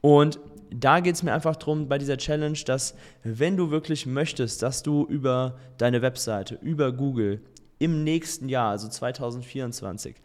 Und 0.00 0.38
da 0.70 1.00
geht 1.00 1.14
es 1.14 1.22
mir 1.22 1.32
einfach 1.32 1.56
darum 1.56 1.88
bei 1.88 1.98
dieser 1.98 2.16
Challenge, 2.16 2.58
dass 2.66 2.94
wenn 3.22 3.56
du 3.56 3.70
wirklich 3.70 4.06
möchtest, 4.06 4.62
dass 4.62 4.82
du 4.82 5.04
über 5.06 5.58
deine 5.78 6.02
Webseite, 6.02 6.58
über 6.62 6.92
Google 6.92 7.40
im 7.78 8.04
nächsten 8.04 8.48
Jahr, 8.48 8.70
also 8.70 8.88
2024, 8.88 10.16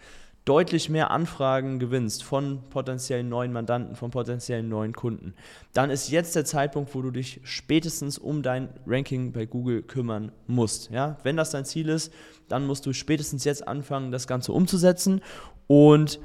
deutlich 0.46 0.90
mehr 0.90 1.12
Anfragen 1.12 1.78
gewinnst 1.78 2.24
von 2.24 2.64
potenziellen 2.70 3.30
neuen 3.30 3.54
Mandanten, 3.54 3.96
von 3.96 4.10
potenziellen 4.10 4.70
neuen 4.70 4.94
Kunden, 4.94 5.36
dann 5.74 5.92
ist 5.92 6.10
jetzt 6.10 6.36
der 6.36 6.46
Zeitpunkt, 6.46 6.96
wo 6.96 7.02
du 7.02 7.12
dich 7.12 7.42
spätestens 7.44 8.18
um 8.18 8.42
dein 8.42 8.70
Ranking 8.88 9.34
bei 9.34 9.46
Google 9.46 9.84
kümmern 9.84 10.32
musst. 10.48 10.90
Ja? 10.90 11.18
Wenn 11.24 11.38
das 11.38 11.52
dein 11.52 11.66
Ziel 11.66 11.90
ist, 11.90 12.12
dann 12.48 12.66
musst 12.66 12.86
du 12.86 12.94
spätestens 12.94 13.44
jetzt 13.44 13.68
anfangen, 13.68 14.12
das 14.12 14.28
Ganze 14.28 14.52
umzusetzen 14.52 15.22
und 15.68 16.20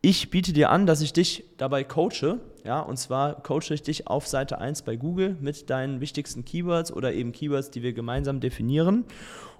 ich 0.00 0.30
biete 0.30 0.52
dir 0.52 0.70
an, 0.70 0.86
dass 0.86 1.00
ich 1.00 1.12
dich 1.12 1.44
dabei 1.56 1.84
coache. 1.84 2.38
Ja, 2.64 2.80
und 2.80 2.98
zwar 2.98 3.42
coache 3.42 3.72
ich 3.72 3.82
dich 3.82 4.06
auf 4.06 4.26
Seite 4.26 4.58
1 4.58 4.82
bei 4.82 4.96
Google 4.96 5.36
mit 5.40 5.70
deinen 5.70 6.00
wichtigsten 6.00 6.44
Keywords 6.44 6.92
oder 6.92 7.12
eben 7.12 7.32
Keywords, 7.32 7.70
die 7.70 7.82
wir 7.82 7.92
gemeinsam 7.92 8.40
definieren. 8.40 9.04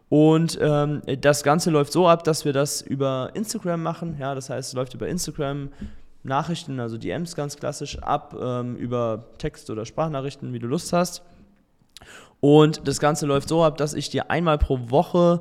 Und 0.08 0.58
ähm, 0.60 1.02
das 1.20 1.42
Ganze 1.42 1.70
läuft 1.70 1.92
so 1.92 2.08
ab, 2.08 2.24
dass 2.24 2.44
wir 2.44 2.52
das 2.52 2.80
über 2.80 3.30
Instagram 3.34 3.82
machen. 3.82 4.16
Ja, 4.18 4.34
das 4.34 4.48
heißt, 4.50 4.70
es 4.70 4.74
läuft 4.74 4.94
über 4.94 5.08
Instagram. 5.08 5.70
Nachrichten, 6.24 6.80
also 6.80 6.98
DMs 6.98 7.36
ganz 7.36 7.56
klassisch 7.56 7.98
ab, 8.00 8.36
ähm, 8.40 8.76
über 8.76 9.26
Text- 9.38 9.70
oder 9.70 9.86
Sprachnachrichten, 9.86 10.52
wie 10.52 10.58
du 10.58 10.66
Lust 10.66 10.92
hast. 10.92 11.22
Und 12.40 12.86
das 12.86 13.00
Ganze 13.00 13.26
läuft 13.26 13.48
so 13.48 13.64
ab, 13.64 13.76
dass 13.78 13.94
ich 13.94 14.10
dir 14.10 14.30
einmal 14.30 14.58
pro 14.58 14.90
Woche 14.90 15.40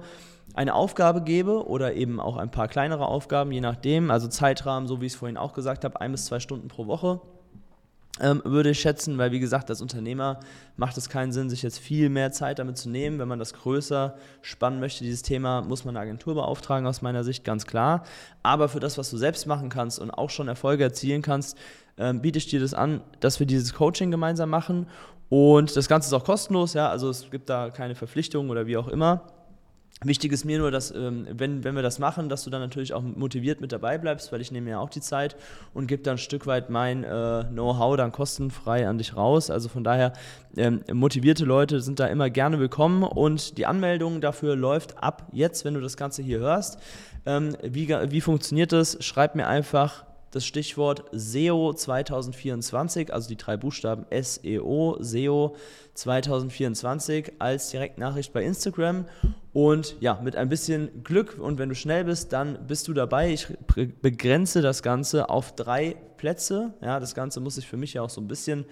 eine 0.53 0.73
Aufgabe 0.73 1.21
gebe 1.21 1.67
oder 1.67 1.93
eben 1.93 2.19
auch 2.19 2.37
ein 2.37 2.51
paar 2.51 2.67
kleinere 2.67 3.05
Aufgaben, 3.05 3.51
je 3.51 3.61
nachdem, 3.61 4.09
also 4.09 4.27
Zeitrahmen, 4.27 4.87
so 4.87 5.01
wie 5.01 5.05
ich 5.05 5.13
es 5.13 5.19
vorhin 5.19 5.37
auch 5.37 5.53
gesagt 5.53 5.85
habe, 5.85 6.01
ein 6.01 6.11
bis 6.11 6.25
zwei 6.25 6.39
Stunden 6.39 6.67
pro 6.67 6.87
Woche. 6.87 7.21
Ähm, 8.19 8.41
würde 8.43 8.71
ich 8.71 8.79
schätzen, 8.79 9.19
weil 9.19 9.31
wie 9.31 9.39
gesagt, 9.39 9.69
als 9.69 9.81
Unternehmer 9.81 10.39
macht 10.75 10.97
es 10.97 11.07
keinen 11.07 11.31
Sinn, 11.31 11.51
sich 11.51 11.61
jetzt 11.61 11.77
viel 11.77 12.09
mehr 12.09 12.31
Zeit 12.31 12.57
damit 12.57 12.77
zu 12.77 12.89
nehmen. 12.89 13.19
Wenn 13.19 13.27
man 13.27 13.37
das 13.37 13.53
größer 13.53 14.15
spannen 14.41 14.79
möchte, 14.79 15.03
dieses 15.03 15.21
Thema, 15.21 15.61
muss 15.61 15.85
man 15.85 15.95
eine 15.95 16.03
Agentur 16.03 16.33
beauftragen, 16.33 16.87
aus 16.87 17.03
meiner 17.03 17.23
Sicht 17.23 17.43
ganz 17.43 17.67
klar. 17.67 18.03
Aber 18.41 18.69
für 18.69 18.79
das, 18.79 18.97
was 18.97 19.11
du 19.11 19.17
selbst 19.17 19.45
machen 19.45 19.69
kannst 19.69 19.99
und 19.99 20.09
auch 20.09 20.31
schon 20.31 20.47
Erfolge 20.47 20.83
erzielen 20.83 21.21
kannst, 21.21 21.57
ähm, 21.99 22.21
biete 22.21 22.39
ich 22.39 22.47
dir 22.47 22.59
das 22.59 22.73
an, 22.73 23.01
dass 23.19 23.39
wir 23.39 23.45
dieses 23.45 23.73
Coaching 23.75 24.09
gemeinsam 24.09 24.49
machen. 24.49 24.87
Und 25.29 25.75
das 25.75 25.87
Ganze 25.87 26.07
ist 26.07 26.13
auch 26.13 26.23
kostenlos, 26.23 26.73
ja, 26.73 26.89
also 26.89 27.09
es 27.09 27.29
gibt 27.29 27.49
da 27.49 27.69
keine 27.69 27.93
Verpflichtungen 27.95 28.49
oder 28.49 28.65
wie 28.65 28.77
auch 28.77 28.87
immer. 28.87 29.27
Wichtig 30.03 30.31
ist 30.31 30.45
mir 30.45 30.59
nur, 30.59 30.69
dass, 30.69 30.91
ähm, 30.91 31.25
wenn, 31.31 31.63
wenn 31.63 31.75
wir 31.75 31.81
das 31.81 31.97
machen, 31.97 32.29
dass 32.29 32.43
du 32.43 32.51
dann 32.51 32.61
natürlich 32.61 32.93
auch 32.93 33.01
motiviert 33.01 33.61
mit 33.61 33.71
dabei 33.71 33.97
bleibst, 33.97 34.31
weil 34.31 34.41
ich 34.41 34.51
nehme 34.51 34.69
ja 34.69 34.79
auch 34.79 34.91
die 34.91 35.01
Zeit 35.01 35.35
und 35.73 35.87
gebe 35.87 36.03
dann 36.03 36.15
ein 36.15 36.19
Stück 36.19 36.45
weit 36.45 36.69
mein 36.69 37.03
äh, 37.03 37.45
Know-how 37.49 37.97
dann 37.97 38.11
kostenfrei 38.11 38.87
an 38.87 38.99
dich 38.99 39.15
raus. 39.15 39.49
Also 39.49 39.69
von 39.69 39.83
daher, 39.83 40.13
ähm, 40.55 40.83
motivierte 40.93 41.45
Leute 41.45 41.81
sind 41.81 41.99
da 41.99 42.05
immer 42.05 42.29
gerne 42.29 42.59
willkommen 42.59 43.01
und 43.01 43.57
die 43.57 43.65
Anmeldung 43.65 44.21
dafür 44.21 44.55
läuft 44.55 45.01
ab 45.01 45.29
jetzt, 45.31 45.65
wenn 45.65 45.73
du 45.73 45.81
das 45.81 45.97
Ganze 45.97 46.21
hier 46.21 46.37
hörst. 46.37 46.77
Ähm, 47.25 47.57
wie, 47.63 47.89
wie 47.89 48.21
funktioniert 48.21 48.73
das? 48.73 49.03
Schreib 49.03 49.33
mir 49.33 49.47
einfach 49.47 50.05
das 50.31 50.45
Stichwort 50.45 51.05
SEO 51.11 51.73
2024, 51.73 53.13
also 53.13 53.29
die 53.29 53.37
drei 53.37 53.57
Buchstaben 53.57 54.05
SEO, 54.11 54.97
SEO 54.99 55.55
2024 55.93 57.33
als 57.39 57.69
Direktnachricht 57.69 58.33
bei 58.33 58.43
Instagram. 58.43 59.05
Und 59.53 59.95
ja, 59.99 60.19
mit 60.21 60.35
ein 60.35 60.49
bisschen 60.49 61.03
Glück 61.03 61.39
und 61.39 61.57
wenn 61.57 61.69
du 61.69 61.75
schnell 61.75 62.03
bist, 62.03 62.33
dann 62.33 62.67
bist 62.67 62.87
du 62.87 62.93
dabei. 62.93 63.31
Ich 63.31 63.47
begrenze 64.01 64.61
das 64.61 64.83
Ganze 64.83 65.29
auf 65.29 65.55
drei 65.55 65.95
Plätze. 66.17 66.73
Ja, 66.81 66.99
das 66.99 67.15
Ganze 67.15 67.39
muss 67.39 67.55
sich 67.55 67.67
für 67.67 67.77
mich 67.77 67.93
ja 67.93 68.01
auch 68.01 68.09
so 68.09 68.21
ein 68.21 68.27
bisschen 68.27 68.65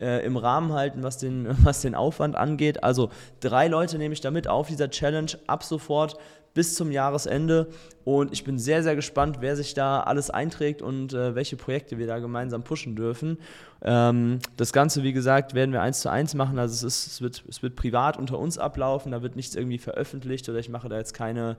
äh, 0.00 0.24
im 0.24 0.36
Rahmen 0.36 0.72
halten, 0.72 1.02
was 1.02 1.18
den, 1.18 1.46
was 1.62 1.82
den 1.82 1.94
Aufwand 1.94 2.36
angeht. 2.36 2.82
Also 2.82 3.10
drei 3.40 3.68
Leute 3.68 3.98
nehme 3.98 4.14
ich 4.14 4.20
damit 4.20 4.48
auf 4.48 4.68
dieser 4.68 4.90
Challenge 4.90 5.32
ab 5.46 5.62
sofort 5.62 6.16
bis 6.54 6.74
zum 6.74 6.90
Jahresende. 6.92 7.68
Und 8.04 8.32
ich 8.32 8.44
bin 8.44 8.58
sehr, 8.58 8.82
sehr 8.82 8.94
gespannt, 8.94 9.38
wer 9.40 9.56
sich 9.56 9.74
da 9.74 10.00
alles 10.00 10.30
einträgt 10.30 10.82
und 10.82 11.12
äh, 11.14 11.34
welche 11.34 11.56
Projekte 11.56 11.98
wir 11.98 12.06
da 12.06 12.18
gemeinsam 12.18 12.62
pushen 12.62 12.94
dürfen. 12.94 13.38
Ähm, 13.82 14.38
das 14.56 14.72
Ganze, 14.72 15.02
wie 15.02 15.12
gesagt, 15.12 15.54
werden 15.54 15.72
wir 15.72 15.82
eins 15.82 16.00
zu 16.00 16.10
eins 16.10 16.34
machen. 16.34 16.58
Also 16.58 16.74
es, 16.74 16.82
ist, 16.82 17.06
es, 17.06 17.20
wird, 17.22 17.44
es 17.48 17.62
wird 17.62 17.76
privat 17.76 18.18
unter 18.18 18.38
uns 18.38 18.58
ablaufen. 18.58 19.12
Da 19.12 19.22
wird 19.22 19.36
nichts 19.36 19.54
irgendwie 19.54 19.78
veröffentlicht 19.78 20.48
oder 20.48 20.58
ich 20.58 20.68
mache 20.68 20.88
da 20.88 20.96
jetzt 20.96 21.14
keine 21.14 21.56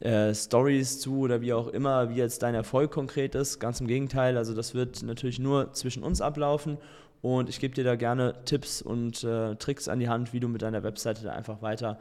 äh, 0.00 0.34
Stories 0.34 1.00
zu 1.00 1.18
oder 1.18 1.40
wie 1.40 1.52
auch 1.52 1.68
immer, 1.68 2.08
wie 2.08 2.16
jetzt 2.16 2.42
dein 2.42 2.54
Erfolg 2.54 2.90
konkret 2.90 3.34
ist. 3.34 3.60
Ganz 3.60 3.80
im 3.80 3.86
Gegenteil. 3.86 4.36
Also 4.36 4.54
das 4.54 4.74
wird 4.74 5.02
natürlich 5.02 5.38
nur 5.38 5.72
zwischen 5.74 6.02
uns 6.02 6.20
ablaufen. 6.20 6.78
Und 7.20 7.48
ich 7.48 7.58
gebe 7.60 7.74
dir 7.74 7.84
da 7.84 7.96
gerne 7.96 8.34
Tipps 8.44 8.82
und 8.82 9.24
äh, 9.24 9.54
Tricks 9.56 9.88
an 9.88 9.98
die 9.98 10.08
Hand, 10.08 10.34
wie 10.34 10.40
du 10.40 10.48
mit 10.48 10.60
deiner 10.60 10.82
Webseite 10.82 11.22
da 11.24 11.32
einfach 11.32 11.62
weiter 11.62 11.98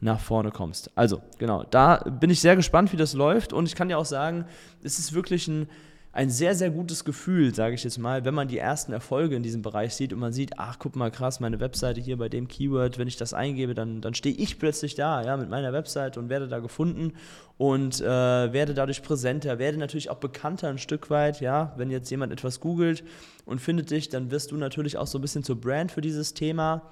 nach 0.00 0.20
vorne 0.20 0.50
kommst. 0.50 0.90
Also, 0.94 1.22
genau, 1.38 1.64
da 1.64 1.96
bin 1.96 2.30
ich 2.30 2.40
sehr 2.40 2.56
gespannt, 2.56 2.92
wie 2.92 2.96
das 2.96 3.14
läuft. 3.14 3.52
Und 3.52 3.66
ich 3.66 3.74
kann 3.74 3.88
dir 3.88 3.98
auch 3.98 4.04
sagen, 4.04 4.44
es 4.82 4.98
ist 4.98 5.14
wirklich 5.14 5.48
ein, 5.48 5.68
ein 6.14 6.30
sehr, 6.30 6.54
sehr 6.54 6.70
gutes 6.70 7.04
Gefühl, 7.04 7.52
sage 7.54 7.74
ich 7.74 7.82
jetzt 7.82 7.98
mal, 7.98 8.24
wenn 8.24 8.34
man 8.34 8.46
die 8.46 8.58
ersten 8.58 8.92
Erfolge 8.92 9.34
in 9.34 9.42
diesem 9.42 9.62
Bereich 9.62 9.96
sieht 9.96 10.12
und 10.12 10.20
man 10.20 10.32
sieht, 10.32 10.58
ach, 10.58 10.78
guck 10.78 10.94
mal, 10.94 11.10
krass, 11.10 11.40
meine 11.40 11.58
Webseite 11.58 12.00
hier 12.00 12.18
bei 12.18 12.28
dem 12.28 12.46
Keyword, 12.46 12.98
wenn 12.98 13.08
ich 13.08 13.16
das 13.16 13.34
eingebe, 13.34 13.74
dann, 13.74 14.00
dann 14.00 14.14
stehe 14.14 14.36
ich 14.36 14.60
plötzlich 14.60 14.94
da, 14.94 15.24
ja, 15.24 15.36
mit 15.36 15.50
meiner 15.50 15.72
Webseite 15.72 16.20
und 16.20 16.28
werde 16.28 16.46
da 16.46 16.60
gefunden 16.60 17.14
und 17.58 18.00
äh, 18.00 18.04
werde 18.04 18.74
dadurch 18.74 19.02
präsenter, 19.02 19.58
werde 19.58 19.76
natürlich 19.76 20.08
auch 20.08 20.18
bekannter 20.18 20.68
ein 20.68 20.78
Stück 20.78 21.10
weit, 21.10 21.40
ja, 21.40 21.74
wenn 21.76 21.90
jetzt 21.90 22.10
jemand 22.10 22.32
etwas 22.32 22.60
googelt 22.60 23.02
und 23.44 23.60
findet 23.60 23.90
dich, 23.90 24.08
dann 24.08 24.30
wirst 24.30 24.52
du 24.52 24.56
natürlich 24.56 24.96
auch 24.96 25.08
so 25.08 25.18
ein 25.18 25.22
bisschen 25.22 25.42
zur 25.42 25.60
Brand 25.60 25.90
für 25.90 26.00
dieses 26.00 26.32
Thema 26.32 26.82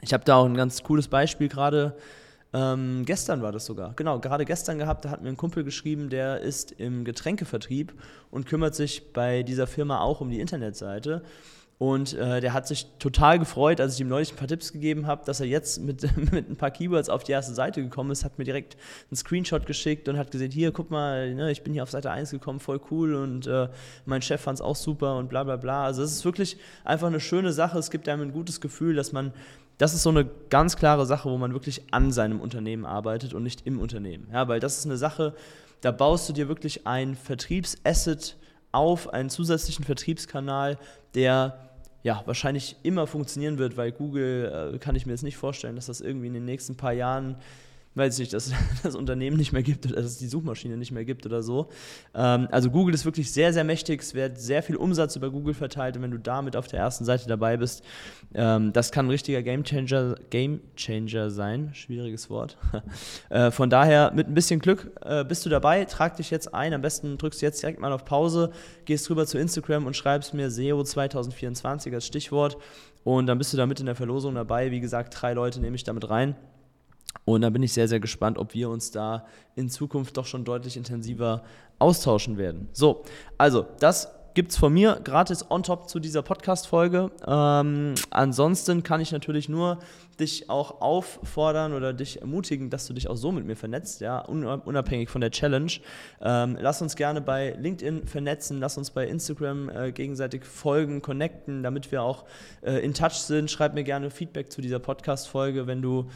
ich 0.00 0.12
habe 0.12 0.24
da 0.24 0.36
auch 0.36 0.46
ein 0.46 0.56
ganz 0.56 0.82
cooles 0.82 1.08
Beispiel 1.08 1.48
gerade. 1.48 1.96
Ähm, 2.52 3.02
gestern 3.04 3.42
war 3.42 3.52
das 3.52 3.66
sogar. 3.66 3.92
Genau, 3.94 4.20
gerade 4.20 4.44
gestern 4.44 4.78
gehabt, 4.78 5.04
da 5.04 5.10
hat 5.10 5.22
mir 5.22 5.28
ein 5.28 5.36
Kumpel 5.36 5.64
geschrieben, 5.64 6.08
der 6.08 6.40
ist 6.40 6.72
im 6.72 7.04
Getränkevertrieb 7.04 7.92
und 8.30 8.46
kümmert 8.46 8.74
sich 8.74 9.12
bei 9.12 9.42
dieser 9.42 9.66
Firma 9.66 10.00
auch 10.00 10.20
um 10.20 10.30
die 10.30 10.40
Internetseite. 10.40 11.22
Und 11.78 12.14
äh, 12.14 12.40
der 12.40 12.54
hat 12.54 12.66
sich 12.66 12.86
total 12.98 13.38
gefreut, 13.38 13.80
als 13.80 13.94
ich 13.94 14.00
ihm 14.00 14.08
neulich 14.08 14.32
ein 14.32 14.36
paar 14.36 14.48
Tipps 14.48 14.72
gegeben 14.72 15.06
habe, 15.06 15.24
dass 15.24 15.38
er 15.38 15.46
jetzt 15.46 15.80
mit, 15.80 16.02
mit 16.32 16.50
ein 16.50 16.56
paar 16.56 16.72
Keywords 16.72 17.08
auf 17.08 17.22
die 17.22 17.30
erste 17.30 17.54
Seite 17.54 17.80
gekommen 17.82 18.10
ist, 18.10 18.24
hat 18.24 18.36
mir 18.36 18.44
direkt 18.44 18.76
einen 19.10 19.16
Screenshot 19.16 19.64
geschickt 19.64 20.08
und 20.08 20.18
hat 20.18 20.32
gesehen, 20.32 20.50
hier, 20.50 20.72
guck 20.72 20.90
mal, 20.90 21.32
ne, 21.34 21.52
ich 21.52 21.62
bin 21.62 21.72
hier 21.72 21.84
auf 21.84 21.90
Seite 21.90 22.10
1 22.10 22.32
gekommen, 22.32 22.58
voll 22.58 22.80
cool 22.90 23.14
und 23.14 23.46
äh, 23.46 23.68
mein 24.06 24.22
Chef 24.22 24.40
fand 24.40 24.58
es 24.58 24.60
auch 24.60 24.74
super 24.74 25.16
und 25.18 25.28
bla 25.28 25.44
bla 25.44 25.56
bla. 25.56 25.84
Also 25.84 26.02
es 26.02 26.10
ist 26.10 26.24
wirklich 26.24 26.56
einfach 26.82 27.06
eine 27.06 27.20
schöne 27.20 27.52
Sache. 27.52 27.78
Es 27.78 27.90
gibt 27.92 28.08
einem 28.08 28.22
ein 28.22 28.32
gutes 28.32 28.60
Gefühl, 28.60 28.96
dass 28.96 29.12
man 29.12 29.32
das 29.78 29.94
ist 29.94 30.02
so 30.02 30.10
eine 30.10 30.28
ganz 30.50 30.76
klare 30.76 31.06
Sache, 31.06 31.30
wo 31.30 31.38
man 31.38 31.52
wirklich 31.52 31.82
an 31.92 32.12
seinem 32.12 32.40
Unternehmen 32.40 32.84
arbeitet 32.84 33.32
und 33.32 33.44
nicht 33.44 33.66
im 33.66 33.80
Unternehmen. 33.80 34.28
Ja, 34.32 34.48
weil 34.48 34.60
das 34.60 34.78
ist 34.78 34.86
eine 34.86 34.96
Sache, 34.96 35.34
da 35.80 35.92
baust 35.92 36.28
du 36.28 36.32
dir 36.32 36.48
wirklich 36.48 36.86
ein 36.86 37.14
Vertriebsasset 37.14 38.36
auf, 38.72 39.12
einen 39.12 39.30
zusätzlichen 39.30 39.84
Vertriebskanal, 39.84 40.78
der 41.14 41.70
ja, 42.02 42.22
wahrscheinlich 42.26 42.76
immer 42.82 43.06
funktionieren 43.06 43.58
wird, 43.58 43.76
weil 43.76 43.92
Google 43.92 44.72
äh, 44.74 44.78
kann 44.78 44.96
ich 44.96 45.06
mir 45.06 45.12
jetzt 45.12 45.22
nicht 45.22 45.36
vorstellen, 45.36 45.76
dass 45.76 45.86
das 45.86 46.00
irgendwie 46.00 46.28
in 46.28 46.34
den 46.34 46.44
nächsten 46.44 46.76
paar 46.76 46.92
Jahren 46.92 47.36
weiß 47.98 48.14
ich 48.14 48.20
nicht, 48.20 48.32
dass 48.32 48.52
das 48.82 48.94
Unternehmen 48.94 49.36
nicht 49.36 49.52
mehr 49.52 49.62
gibt 49.62 49.86
oder 49.86 49.96
dass 49.96 50.06
es 50.06 50.18
die 50.18 50.28
Suchmaschine 50.28 50.76
nicht 50.76 50.92
mehr 50.92 51.04
gibt 51.04 51.26
oder 51.26 51.42
so. 51.42 51.68
Ähm, 52.14 52.48
also 52.50 52.70
Google 52.70 52.94
ist 52.94 53.04
wirklich 53.04 53.30
sehr, 53.32 53.52
sehr 53.52 53.64
mächtig. 53.64 54.00
Es 54.00 54.14
wird 54.14 54.38
sehr 54.38 54.62
viel 54.62 54.76
Umsatz 54.76 55.16
über 55.16 55.30
Google 55.30 55.54
verteilt 55.54 55.96
und 55.96 56.02
wenn 56.02 56.10
du 56.10 56.18
damit 56.18 56.56
auf 56.56 56.68
der 56.68 56.80
ersten 56.80 57.04
Seite 57.04 57.28
dabei 57.28 57.56
bist, 57.56 57.84
ähm, 58.34 58.72
das 58.72 58.92
kann 58.92 59.06
ein 59.06 59.10
richtiger 59.10 59.42
Gamechanger 59.42 60.14
Game 60.30 60.60
Changer 60.76 61.30
sein. 61.30 61.70
Schwieriges 61.74 62.30
Wort. 62.30 62.56
äh, 63.30 63.50
von 63.50 63.70
daher, 63.70 64.12
mit 64.14 64.28
ein 64.28 64.34
bisschen 64.34 64.60
Glück 64.60 64.90
äh, 65.02 65.24
bist 65.24 65.44
du 65.44 65.50
dabei. 65.50 65.84
Trag 65.84 66.16
dich 66.16 66.30
jetzt 66.30 66.54
ein. 66.54 66.72
Am 66.72 66.82
besten 66.82 67.18
drückst 67.18 67.42
du 67.42 67.46
jetzt 67.46 67.62
direkt 67.62 67.80
mal 67.80 67.92
auf 67.92 68.04
Pause, 68.04 68.52
gehst 68.84 69.10
rüber 69.10 69.26
zu 69.26 69.38
Instagram 69.38 69.86
und 69.86 69.96
schreibst 69.96 70.34
mir 70.34 70.50
SEO 70.50 70.82
2024 70.82 71.92
als 71.92 72.06
Stichwort. 72.06 72.56
Und 73.04 73.26
dann 73.26 73.38
bist 73.38 73.52
du 73.52 73.56
da 73.56 73.66
mit 73.66 73.80
in 73.80 73.86
der 73.86 73.94
Verlosung 73.94 74.34
dabei. 74.34 74.70
Wie 74.70 74.80
gesagt, 74.80 75.14
drei 75.20 75.32
Leute 75.32 75.60
nehme 75.60 75.76
ich 75.76 75.84
damit 75.84 76.10
rein. 76.10 76.36
Und 77.24 77.42
da 77.42 77.50
bin 77.50 77.62
ich 77.62 77.72
sehr, 77.72 77.88
sehr 77.88 78.00
gespannt, 78.00 78.38
ob 78.38 78.54
wir 78.54 78.70
uns 78.70 78.90
da 78.90 79.26
in 79.54 79.68
Zukunft 79.68 80.16
doch 80.16 80.24
schon 80.24 80.44
deutlich 80.44 80.76
intensiver 80.76 81.42
austauschen 81.78 82.38
werden. 82.38 82.68
So, 82.72 83.04
also 83.36 83.66
das 83.80 84.08
gibt 84.38 84.52
es 84.52 84.56
von 84.56 84.72
mir 84.72 85.00
gratis 85.02 85.50
on 85.50 85.64
top 85.64 85.88
zu 85.88 85.98
dieser 85.98 86.22
Podcast-Folge. 86.22 87.10
Ähm, 87.26 87.94
ansonsten 88.10 88.84
kann 88.84 89.00
ich 89.00 89.10
natürlich 89.10 89.48
nur 89.48 89.80
dich 90.20 90.48
auch 90.48 90.80
auffordern 90.80 91.72
oder 91.72 91.92
dich 91.92 92.20
ermutigen, 92.20 92.70
dass 92.70 92.86
du 92.86 92.92
dich 92.92 93.08
auch 93.08 93.16
so 93.16 93.32
mit 93.32 93.46
mir 93.46 93.56
vernetzt, 93.56 94.00
ja, 94.00 94.20
unabhängig 94.20 95.10
von 95.10 95.20
der 95.20 95.32
Challenge. 95.32 95.72
Ähm, 96.20 96.56
lass 96.60 96.80
uns 96.80 96.94
gerne 96.94 97.20
bei 97.20 97.56
LinkedIn 97.58 98.06
vernetzen, 98.06 98.60
lass 98.60 98.78
uns 98.78 98.90
bei 98.90 99.08
Instagram 99.08 99.70
äh, 99.70 99.90
gegenseitig 99.90 100.44
folgen, 100.44 101.02
connecten, 101.02 101.64
damit 101.64 101.90
wir 101.90 102.02
auch 102.02 102.24
äh, 102.62 102.78
in 102.84 102.94
Touch 102.94 103.14
sind. 103.14 103.50
Schreib 103.50 103.74
mir 103.74 103.82
gerne 103.82 104.10
Feedback 104.10 104.52
zu 104.52 104.60
dieser 104.60 104.78
Podcast-Folge, 104.78 105.66
wenn 105.66 105.82
du 105.82 106.08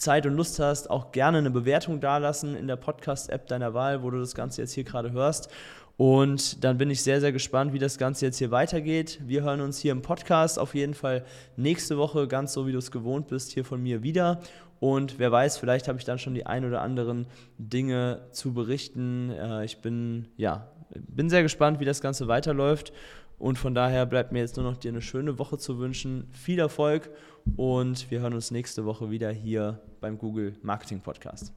Zeit 0.00 0.24
und 0.24 0.34
Lust 0.34 0.58
hast, 0.58 0.88
auch 0.88 1.12
gerne 1.12 1.38
eine 1.38 1.50
Bewertung 1.50 2.00
dalassen 2.00 2.56
in 2.56 2.66
der 2.66 2.76
Podcast-App 2.76 3.46
deiner 3.46 3.74
Wahl, 3.74 4.02
wo 4.02 4.10
du 4.10 4.18
das 4.18 4.34
Ganze 4.34 4.62
jetzt 4.62 4.72
hier 4.72 4.84
gerade 4.84 5.12
hörst. 5.12 5.50
Und 5.98 6.64
dann 6.64 6.78
bin 6.78 6.88
ich 6.90 7.02
sehr, 7.02 7.20
sehr 7.20 7.32
gespannt, 7.32 7.74
wie 7.74 7.78
das 7.78 7.98
Ganze 7.98 8.24
jetzt 8.24 8.38
hier 8.38 8.50
weitergeht. 8.50 9.20
Wir 9.26 9.42
hören 9.42 9.60
uns 9.60 9.78
hier 9.78 9.92
im 9.92 10.00
Podcast 10.00 10.58
auf 10.58 10.74
jeden 10.74 10.94
Fall 10.94 11.26
nächste 11.56 11.98
Woche, 11.98 12.26
ganz 12.26 12.54
so 12.54 12.66
wie 12.66 12.72
du 12.72 12.78
es 12.78 12.90
gewohnt 12.90 13.28
bist, 13.28 13.52
hier 13.52 13.66
von 13.66 13.82
mir 13.82 14.02
wieder. 14.02 14.40
Und 14.78 15.18
wer 15.18 15.30
weiß, 15.30 15.58
vielleicht 15.58 15.86
habe 15.88 15.98
ich 15.98 16.06
dann 16.06 16.18
schon 16.18 16.32
die 16.32 16.46
ein 16.46 16.64
oder 16.64 16.80
anderen 16.80 17.26
Dinge 17.58 18.22
zu 18.30 18.54
berichten. 18.54 19.30
Äh, 19.30 19.66
ich 19.66 19.82
bin, 19.82 20.28
ja, 20.38 20.68
bin 20.94 21.28
sehr 21.28 21.42
gespannt, 21.42 21.78
wie 21.78 21.84
das 21.84 22.00
Ganze 22.00 22.26
weiterläuft. 22.26 22.94
Und 23.40 23.58
von 23.58 23.74
daher 23.74 24.04
bleibt 24.04 24.32
mir 24.32 24.40
jetzt 24.40 24.58
nur 24.58 24.66
noch 24.66 24.76
dir 24.76 24.90
eine 24.90 25.00
schöne 25.00 25.38
Woche 25.38 25.56
zu 25.56 25.78
wünschen. 25.78 26.28
Viel 26.30 26.58
Erfolg 26.58 27.08
und 27.56 28.10
wir 28.10 28.20
hören 28.20 28.34
uns 28.34 28.50
nächste 28.50 28.84
Woche 28.84 29.10
wieder 29.10 29.30
hier 29.30 29.80
beim 30.02 30.18
Google 30.18 30.56
Marketing 30.62 31.00
Podcast. 31.00 31.54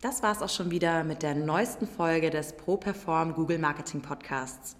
Das 0.00 0.22
war 0.22 0.30
es 0.30 0.42
auch 0.42 0.48
schon 0.48 0.70
wieder 0.70 1.02
mit 1.02 1.24
der 1.24 1.34
neuesten 1.34 1.88
Folge 1.88 2.30
des 2.30 2.56
ProPerform 2.56 3.34
Google 3.34 3.58
Marketing 3.58 4.00
Podcasts. 4.00 4.76